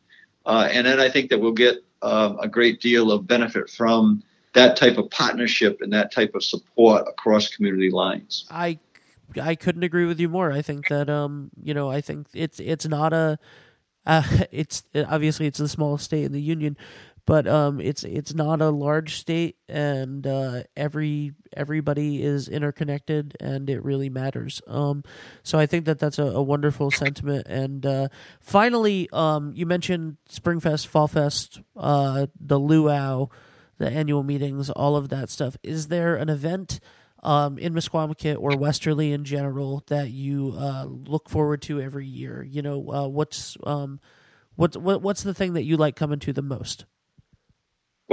Uh, 0.47 0.69
and 0.71 0.87
then 0.87 1.01
I 1.01 1.09
think 1.09 1.31
that 1.31 1.41
we'll 1.41 1.53
get 1.53 1.85
uh, 2.01 2.35
a 2.41 2.49
great 2.49 2.81
deal 2.81 3.11
of 3.11 3.27
benefit 3.27 3.69
from 3.69 4.23
that 4.53 4.77
type 4.77 4.97
of 4.99 5.11
partnership 5.11 5.81
and 5.81 5.93
that 5.93 6.13
type 6.13 6.35
of 6.35 6.45
support 6.45 7.07
across 7.09 7.49
community 7.49 7.91
lines. 7.91 8.47
I 8.51 8.79
I 9.41 9.57
couldn't 9.57 9.83
agree 9.83 10.05
with 10.05 10.21
you 10.21 10.29
more. 10.29 10.53
I 10.53 10.63
think 10.63 10.89
that 10.89 11.11
um 11.11 11.51
you 11.61 11.75
know 11.75 11.91
I 11.91 12.01
think 12.01 12.29
it's 12.35 12.61
it's 12.61 12.87
not 12.87 13.13
a 13.13 13.39
uh, 14.07 14.23
it's 14.53 14.85
obviously 14.95 15.47
it's 15.47 15.59
the 15.59 15.69
smallest 15.69 16.05
state 16.05 16.25
in 16.25 16.33
the 16.33 16.41
union, 16.41 16.77
but 17.27 17.47
um, 17.47 17.81
it's 17.81 18.05
it's 18.05 18.35
not 18.35 18.61
a 18.61 18.69
large 18.71 19.17
state, 19.17 19.57
and 19.69 20.27
uh, 20.27 20.65
every 20.77 21.33
everybody 21.57 22.23
is 22.23 22.49
interconnected, 22.49 23.37
and 23.41 23.71
it 23.71 23.83
really 23.83 24.11
matters. 24.11 24.61
Um, 24.67 25.05
so 25.43 25.59
I 25.59 25.67
think 25.67 25.87
that 25.87 25.99
that's 25.99 26.19
a, 26.19 26.25
a 26.25 26.43
wonderful 26.43 26.91
sentiment. 26.91 27.47
And 27.47 27.87
uh, 27.87 28.09
finally, 28.41 29.09
um, 29.13 29.53
you 29.55 29.65
mentioned 29.65 30.19
Springfest, 30.31 30.89
Fallfest, 30.89 31.63
uh, 31.77 32.27
the 32.39 32.59
luau, 32.59 33.29
the 33.79 33.89
annual 33.89 34.23
meetings, 34.23 34.69
all 34.69 34.97
of 34.97 35.09
that 35.09 35.31
stuff. 35.31 35.57
Is 35.63 35.89
there 35.89 36.17
an 36.17 36.29
event? 36.29 36.81
Um, 37.23 37.57
in 37.57 37.73
Misquamicut 37.73 38.37
or 38.39 38.59
Westerly 38.59 39.11
in 39.11 39.25
general 39.25 39.83
that 39.87 40.11
you 40.11 40.55
uh, 40.59 40.85
look 40.85 41.31
forward 41.31 41.63
to 41.63 41.81
every 41.81 42.07
year? 42.07 42.47
You 42.47 42.61
know, 42.61 42.93
uh, 42.93 43.09
what's 43.09 43.57
um, 43.65 43.99
what 44.57 44.77
what's 44.77 45.23
the 45.23 45.33
thing 45.33 45.55
that 45.55 45.65
you 45.65 45.79
like 45.79 45.97
coming 45.97 46.19
to 46.19 46.35
the 46.35 46.43
most? 46.43 46.85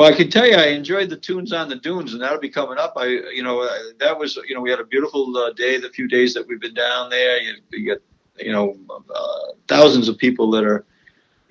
Well, 0.02 0.12
I 0.12 0.18
can 0.18 0.32
tell 0.32 0.48
you, 0.48 0.56
I 0.56 0.70
enjoyed 0.70 1.12
the 1.12 1.16
tunes 1.16 1.54
on 1.54 1.70
the 1.70 1.76
dunes, 1.76 2.14
and 2.14 2.24
that'll 2.24 2.40
be 2.40 2.50
coming 2.50 2.80
up. 2.80 2.94
I, 2.98 3.06
you 3.06 3.44
know, 3.44 3.62
uh, 3.62 3.78
that 4.00 4.18
was, 4.18 4.36
you 4.48 4.56
know, 4.56 4.62
we 4.62 4.72
had 4.72 4.80
a 4.80 4.84
beautiful 4.84 5.38
uh, 5.38 5.54
day. 5.54 5.78
The 5.78 5.90
few 5.90 6.08
days 6.08 6.34
that 6.34 6.48
we've 6.48 6.60
been 6.60 6.74
down 6.74 7.12
there, 7.12 7.40
you, 7.40 7.54
you 7.70 7.86
get, 7.86 8.02
you 8.40 8.52
know, 8.52 8.76
uh, 8.90 9.54
thousands 9.68 10.10
of 10.10 10.18
people 10.18 10.50
that 10.54 10.64
are, 10.64 10.86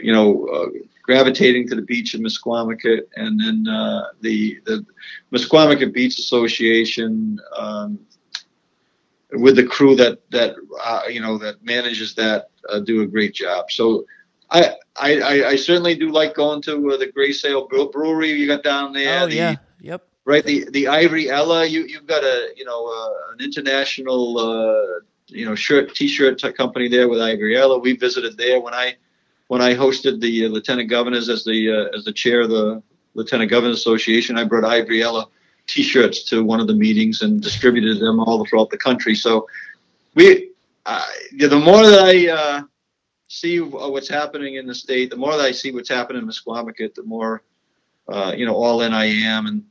you 0.00 0.12
know, 0.12 0.48
uh, 0.48 0.66
gravitating 1.04 1.68
to 1.68 1.76
the 1.76 1.82
beach 1.82 2.14
in 2.14 2.24
Misquamicut, 2.24 3.02
and 3.14 3.38
then 3.38 3.72
uh, 3.72 4.08
the 4.20 4.60
the 4.66 4.84
Misquamicut 5.32 5.92
Beach 5.92 6.18
Association. 6.18 7.38
Um, 7.56 8.00
with 9.34 9.54
the 9.54 9.64
crew 9.64 9.94
that 9.94 10.28
that 10.32 10.56
uh, 10.84 11.02
you 11.08 11.20
know 11.20 11.38
that 11.38 11.64
manages 11.64 12.16
that 12.16 12.48
do 12.82 13.02
a 13.02 13.06
great 13.06 13.32
job. 13.32 13.70
So 13.70 14.06
I, 14.50 14.74
I, 14.96 15.44
I 15.44 15.56
certainly 15.56 15.94
do 15.94 16.10
like 16.10 16.34
going 16.34 16.62
to 16.62 16.92
uh, 16.92 16.96
the 16.96 17.06
Grey 17.06 17.32
Sail 17.32 17.68
Brewery 17.68 18.32
you 18.32 18.46
got 18.46 18.64
down 18.64 18.92
there. 18.92 19.22
Oh 19.22 19.26
the, 19.26 19.34
yeah, 19.34 19.56
yep. 19.80 20.06
Right, 20.24 20.44
the 20.44 20.68
the 20.70 20.88
Ivory 20.88 21.30
Ella. 21.30 21.64
You 21.66 21.84
you've 21.84 22.06
got 22.06 22.22
a 22.22 22.52
you 22.56 22.64
know 22.64 22.86
uh, 22.86 23.32
an 23.32 23.44
international 23.44 24.38
uh, 24.38 25.00
you 25.26 25.44
know 25.44 25.54
shirt 25.54 25.94
t-shirt 25.94 26.42
company 26.56 26.88
there 26.88 27.08
with 27.08 27.20
Ivory 27.20 27.56
Ella. 27.56 27.78
We 27.78 27.96
visited 27.96 28.36
there 28.36 28.60
when 28.60 28.74
I 28.74 28.96
when 29.48 29.62
I 29.62 29.74
hosted 29.74 30.20
the 30.20 30.46
uh, 30.46 30.48
lieutenant 30.48 30.90
governors 30.90 31.28
as 31.28 31.44
the 31.44 31.70
uh, 31.70 31.96
as 31.96 32.04
the 32.04 32.12
chair 32.12 32.40
of 32.42 32.50
the 32.50 32.82
Lieutenant 33.14 33.50
Governors 33.50 33.78
Association. 33.78 34.38
I 34.38 34.44
brought 34.44 34.64
Ivory 34.64 35.02
Ella 35.02 35.26
t-shirts 35.66 36.24
to 36.24 36.44
one 36.44 36.60
of 36.60 36.66
the 36.66 36.74
meetings 36.74 37.22
and 37.22 37.40
distributed 37.40 38.00
them 38.00 38.20
all 38.20 38.44
throughout 38.44 38.70
the 38.70 38.78
country. 38.78 39.14
So 39.14 39.48
we 40.14 40.50
uh, 40.86 41.06
yeah, 41.32 41.48
the 41.48 41.58
more 41.58 41.86
that 41.86 42.00
I 42.00 42.62
see 43.30 43.60
what's 43.60 44.08
happening 44.08 44.56
in 44.56 44.66
the 44.66 44.74
state, 44.74 45.08
the 45.08 45.16
more 45.16 45.36
that 45.36 45.44
I 45.44 45.52
see 45.52 45.70
what's 45.70 45.88
happening 45.88 46.22
in 46.22 46.28
Misquamicut, 46.28 46.96
the 46.96 47.04
more, 47.04 47.44
uh, 48.08 48.34
you 48.36 48.44
know, 48.44 48.56
all 48.56 48.82
in 48.82 48.92
I 48.92 49.04
am. 49.04 49.46
And, 49.46 49.64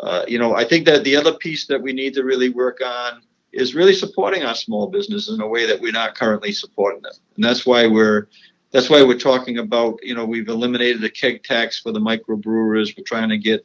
uh, 0.00 0.24
you 0.26 0.40
know, 0.40 0.56
I 0.56 0.64
think 0.64 0.86
that 0.86 1.04
the 1.04 1.14
other 1.14 1.34
piece 1.34 1.66
that 1.68 1.80
we 1.80 1.92
need 1.92 2.14
to 2.14 2.24
really 2.24 2.48
work 2.48 2.80
on 2.84 3.22
is 3.52 3.76
really 3.76 3.94
supporting 3.94 4.42
our 4.42 4.56
small 4.56 4.88
business 4.88 5.28
in 5.28 5.40
a 5.40 5.46
way 5.46 5.66
that 5.66 5.80
we're 5.80 5.92
not 5.92 6.16
currently 6.16 6.50
supporting 6.50 7.00
them. 7.00 7.12
And 7.36 7.44
that's 7.44 7.64
why 7.64 7.86
we're, 7.86 8.26
that's 8.72 8.90
why 8.90 9.04
we're 9.04 9.18
talking 9.18 9.58
about, 9.58 10.00
you 10.02 10.16
know, 10.16 10.26
we've 10.26 10.48
eliminated 10.48 11.00
the 11.00 11.08
keg 11.08 11.44
tax 11.44 11.78
for 11.80 11.92
the 11.92 12.00
microbrewers. 12.00 12.96
We're 12.98 13.04
trying 13.04 13.28
to 13.28 13.38
get 13.38 13.64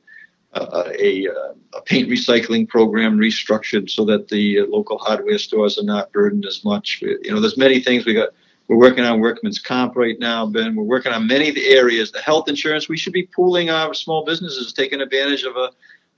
uh, 0.53 0.83
a, 0.99 1.25
a, 1.73 1.81
paint 1.85 2.09
recycling 2.09 2.69
program 2.69 3.17
restructured 3.17 3.89
so 3.89 4.05
that 4.05 4.27
the 4.27 4.61
local 4.67 4.99
hardware 4.99 5.39
stores 5.39 5.79
are 5.79 5.83
not 5.83 6.11
burdened 6.11 6.45
as 6.45 6.63
much. 6.63 7.01
You 7.01 7.31
know, 7.31 7.39
there's 7.39 7.57
many 7.57 7.79
things 7.79 8.05
we 8.05 8.13
got 8.13 8.29
We're 8.71 8.77
working 8.77 9.03
on 9.03 9.19
workman's 9.19 9.59
comp 9.59 9.97
right 9.97 10.17
now, 10.17 10.45
Ben. 10.45 10.77
We're 10.77 10.85
working 10.85 11.11
on 11.11 11.27
many 11.27 11.49
of 11.49 11.55
the 11.55 11.67
areas. 11.67 12.09
The 12.09 12.21
health 12.21 12.47
insurance, 12.47 12.87
we 12.87 12.95
should 12.95 13.11
be 13.11 13.23
pooling 13.23 13.69
our 13.69 13.93
small 13.93 14.23
businesses, 14.23 14.71
taking 14.71 15.01
advantage 15.01 15.43
of 15.43 15.57
a 15.57 15.71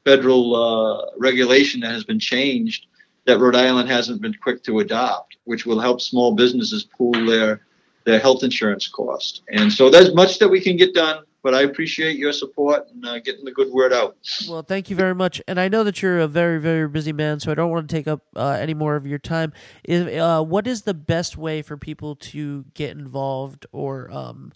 federal 0.05 0.55
uh, 0.55 1.05
regulation 1.17 1.79
that 1.79 1.89
has 1.89 2.03
been 2.03 2.19
changed 2.19 2.85
that 3.25 3.39
Rhode 3.39 3.55
Island 3.55 3.89
hasn't 3.89 4.21
been 4.21 4.35
quick 4.35 4.61
to 4.65 4.81
adopt, 4.81 5.37
which 5.45 5.65
will 5.65 5.79
help 5.79 5.99
small 5.99 6.35
businesses 6.35 6.83
pool 6.83 7.13
their 7.25 7.65
their 8.03 8.19
health 8.19 8.43
insurance 8.43 8.87
cost. 8.87 9.41
And 9.51 9.73
so 9.73 9.89
there's 9.89 10.13
much 10.13 10.37
that 10.37 10.47
we 10.47 10.61
can 10.61 10.77
get 10.77 10.93
done, 10.93 11.23
but 11.43 11.53
I 11.53 11.63
appreciate 11.63 12.17
your 12.17 12.31
support 12.31 12.87
and 12.89 13.05
uh, 13.05 13.19
getting 13.19 13.43
the 13.43 13.51
good 13.51 13.71
word 13.71 13.91
out. 13.91 14.15
Well, 14.47 14.63
thank 14.63 14.89
you 14.89 14.95
very 14.95 15.13
much. 15.13 15.41
And 15.47 15.59
I 15.59 15.67
know 15.67 15.83
that 15.83 16.01
you're 16.01 16.19
a 16.19 16.27
very, 16.27 16.59
very 16.59 16.87
busy 16.87 17.11
man, 17.11 17.41
so 17.41 17.51
I 17.51 17.55
don't 17.55 17.69
want 17.69 17.87
to 17.89 17.95
take 17.95 18.07
up 18.07 18.21
uh, 18.35 18.57
any 18.59 18.73
more 18.73 18.95
of 18.95 19.05
your 19.05 19.19
time. 19.19 19.51
Is, 19.83 20.07
uh, 20.07 20.41
what 20.41 20.65
is 20.65 20.83
the 20.83 20.93
best 20.93 21.37
way 21.37 21.61
for 21.61 21.77
people 21.77 22.15
to 22.15 22.63
get 22.73 22.91
involved 22.91 23.65
or, 23.73 24.09
um, 24.09 24.53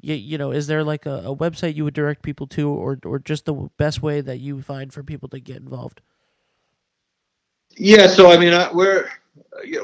you, 0.00 0.14
you 0.14 0.38
know, 0.38 0.50
is 0.50 0.66
there 0.66 0.82
like 0.82 1.04
a, 1.04 1.18
a 1.26 1.36
website 1.36 1.76
you 1.76 1.84
would 1.84 1.94
direct 1.94 2.22
people 2.22 2.46
to 2.48 2.70
or, 2.70 2.98
or 3.04 3.18
just 3.18 3.44
the 3.44 3.68
best 3.76 4.02
way 4.02 4.22
that 4.22 4.38
you 4.38 4.62
find 4.62 4.94
for 4.94 5.02
people 5.02 5.28
to 5.28 5.38
get 5.38 5.56
involved? 5.56 6.00
Yeah, 7.76 8.06
so 8.06 8.30
I 8.30 8.38
mean, 8.38 8.52
I, 8.52 8.72
we're 8.72 9.08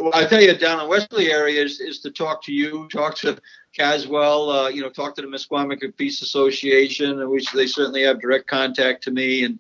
well, 0.01 0.11
I 0.15 0.25
tell 0.27 0.41
you, 0.41 0.57
down 0.57 0.81
in 0.81 0.89
Westerly 0.89 1.31
area 1.31 1.63
is, 1.63 1.81
is 1.81 2.01
to 2.01 2.11
talk 2.11 2.43
to 2.45 2.53
you, 2.53 2.89
talk 2.89 3.15
to 3.17 3.39
Caswell, 3.77 4.51
uh, 4.51 4.69
you 4.69 4.83
know, 4.83 4.91
talk 4.91 5.15
to 5.17 5.23
the 5.23 5.29
Misquamicut 5.29 5.97
Beach 5.97 6.23
Association, 6.23 7.29
which 7.31 7.51
they 7.53 7.67
certainly 7.67 8.03
have 8.03 8.21
direct 8.21 8.47
contact 8.47 9.03
to 9.05 9.11
me, 9.11 9.45
and 9.45 9.59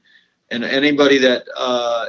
and 0.50 0.64
anybody 0.64 1.18
that 1.18 1.44
uh, 1.56 2.06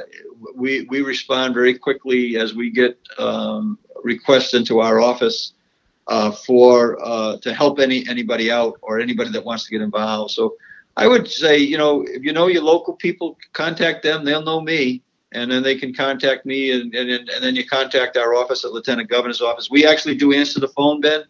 we 0.54 0.82
we 0.90 1.02
respond 1.02 1.54
very 1.54 1.76
quickly 1.76 2.36
as 2.36 2.54
we 2.54 2.70
get 2.70 2.98
um, 3.18 3.78
requests 4.02 4.54
into 4.54 4.80
our 4.80 5.00
office 5.00 5.52
uh, 6.06 6.30
for 6.30 6.98
uh, 7.04 7.36
to 7.38 7.52
help 7.52 7.78
any 7.78 8.06
anybody 8.08 8.50
out 8.50 8.78
or 8.82 9.00
anybody 9.00 9.30
that 9.30 9.44
wants 9.44 9.64
to 9.64 9.70
get 9.70 9.82
involved. 9.82 10.32
So 10.32 10.56
I 10.96 11.06
would 11.06 11.28
say, 11.28 11.58
you 11.58 11.78
know, 11.78 12.02
if 12.02 12.22
you 12.22 12.32
know 12.32 12.46
your 12.46 12.62
local 12.62 12.94
people, 12.94 13.36
contact 13.52 14.02
them; 14.02 14.24
they'll 14.24 14.44
know 14.44 14.60
me 14.60 15.02
and 15.32 15.50
then 15.50 15.62
they 15.62 15.76
can 15.76 15.94
contact 15.94 16.46
me, 16.46 16.70
and, 16.70 16.94
and, 16.94 17.10
and 17.10 17.42
then 17.44 17.54
you 17.54 17.66
contact 17.66 18.16
our 18.16 18.34
office 18.34 18.64
at 18.64 18.72
Lieutenant 18.72 19.08
Governor's 19.08 19.42
office. 19.42 19.70
We 19.70 19.86
actually 19.86 20.16
do 20.16 20.32
answer 20.32 20.60
the 20.60 20.68
phone, 20.68 21.00
Ben. 21.00 21.24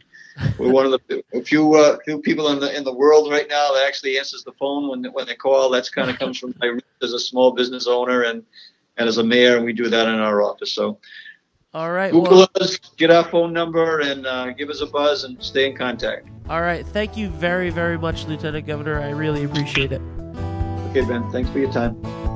We're 0.57 0.71
one 0.71 0.87
of 0.87 0.93
the 0.93 1.43
few 1.45 1.75
uh, 1.75 1.99
few 2.05 2.21
people 2.21 2.49
in 2.51 2.61
the 2.61 2.77
in 2.77 2.85
the 2.85 2.95
world 2.95 3.31
right 3.31 3.49
now 3.49 3.73
that 3.73 3.85
actually 3.87 4.19
answers 4.19 4.45
the 4.45 4.53
phone 4.53 4.89
when 4.89 5.05
when 5.13 5.27
they 5.27 5.35
call. 5.35 5.69
That's 5.71 5.91
kind 5.91 6.11
of 6.11 6.19
comes 6.19 6.39
from 6.39 6.55
my 6.61 6.69
roots 6.69 6.87
as 7.03 7.13
a 7.13 7.19
small 7.19 7.53
business 7.53 7.87
owner 7.87 8.23
and 8.23 8.45
and 8.97 9.09
as 9.09 9.19
a 9.19 9.25
mayor, 9.25 9.57
and 9.57 9.65
we 9.65 9.73
do 9.73 9.89
that 9.89 10.09
in 10.09 10.15
our 10.15 10.43
office. 10.43 10.73
So. 10.73 10.99
All 11.75 11.93
right. 11.93 12.11
Google 12.11 12.39
well, 12.39 12.49
us, 12.61 12.79
get 12.97 13.11
our 13.11 13.25
phone 13.25 13.53
number, 13.53 14.01
and 14.01 14.27
uh, 14.27 14.53
give 14.53 14.71
us 14.71 14.81
a 14.81 14.87
buzz, 14.87 15.25
and 15.25 15.41
stay 15.43 15.69
in 15.69 15.77
contact. 15.77 16.27
All 16.49 16.63
right. 16.63 16.85
Thank 16.87 17.17
you 17.17 17.29
very, 17.29 17.69
very 17.69 17.99
much, 17.99 18.25
Lieutenant 18.25 18.67
Governor. 18.67 19.01
I 19.01 19.11
really 19.11 19.45
appreciate 19.45 19.93
it. 19.93 20.01
Okay, 20.91 21.03
Ben. 21.03 21.31
Thanks 21.31 21.51
for 21.51 21.59
your 21.59 21.71
time. 21.71 22.28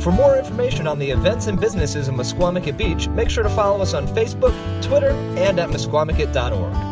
For 0.00 0.10
more 0.10 0.38
information 0.38 0.86
on 0.86 0.98
the 0.98 1.10
events 1.10 1.46
and 1.46 1.60
businesses 1.60 2.08
in 2.08 2.16
Misquamicut 2.16 2.78
Beach, 2.78 3.06
make 3.08 3.28
sure 3.28 3.42
to 3.42 3.50
follow 3.50 3.82
us 3.82 3.92
on 3.92 4.06
Facebook, 4.08 4.54
Twitter, 4.82 5.10
and 5.36 5.60
at 5.60 5.68
misquamicut.org. 5.68 6.89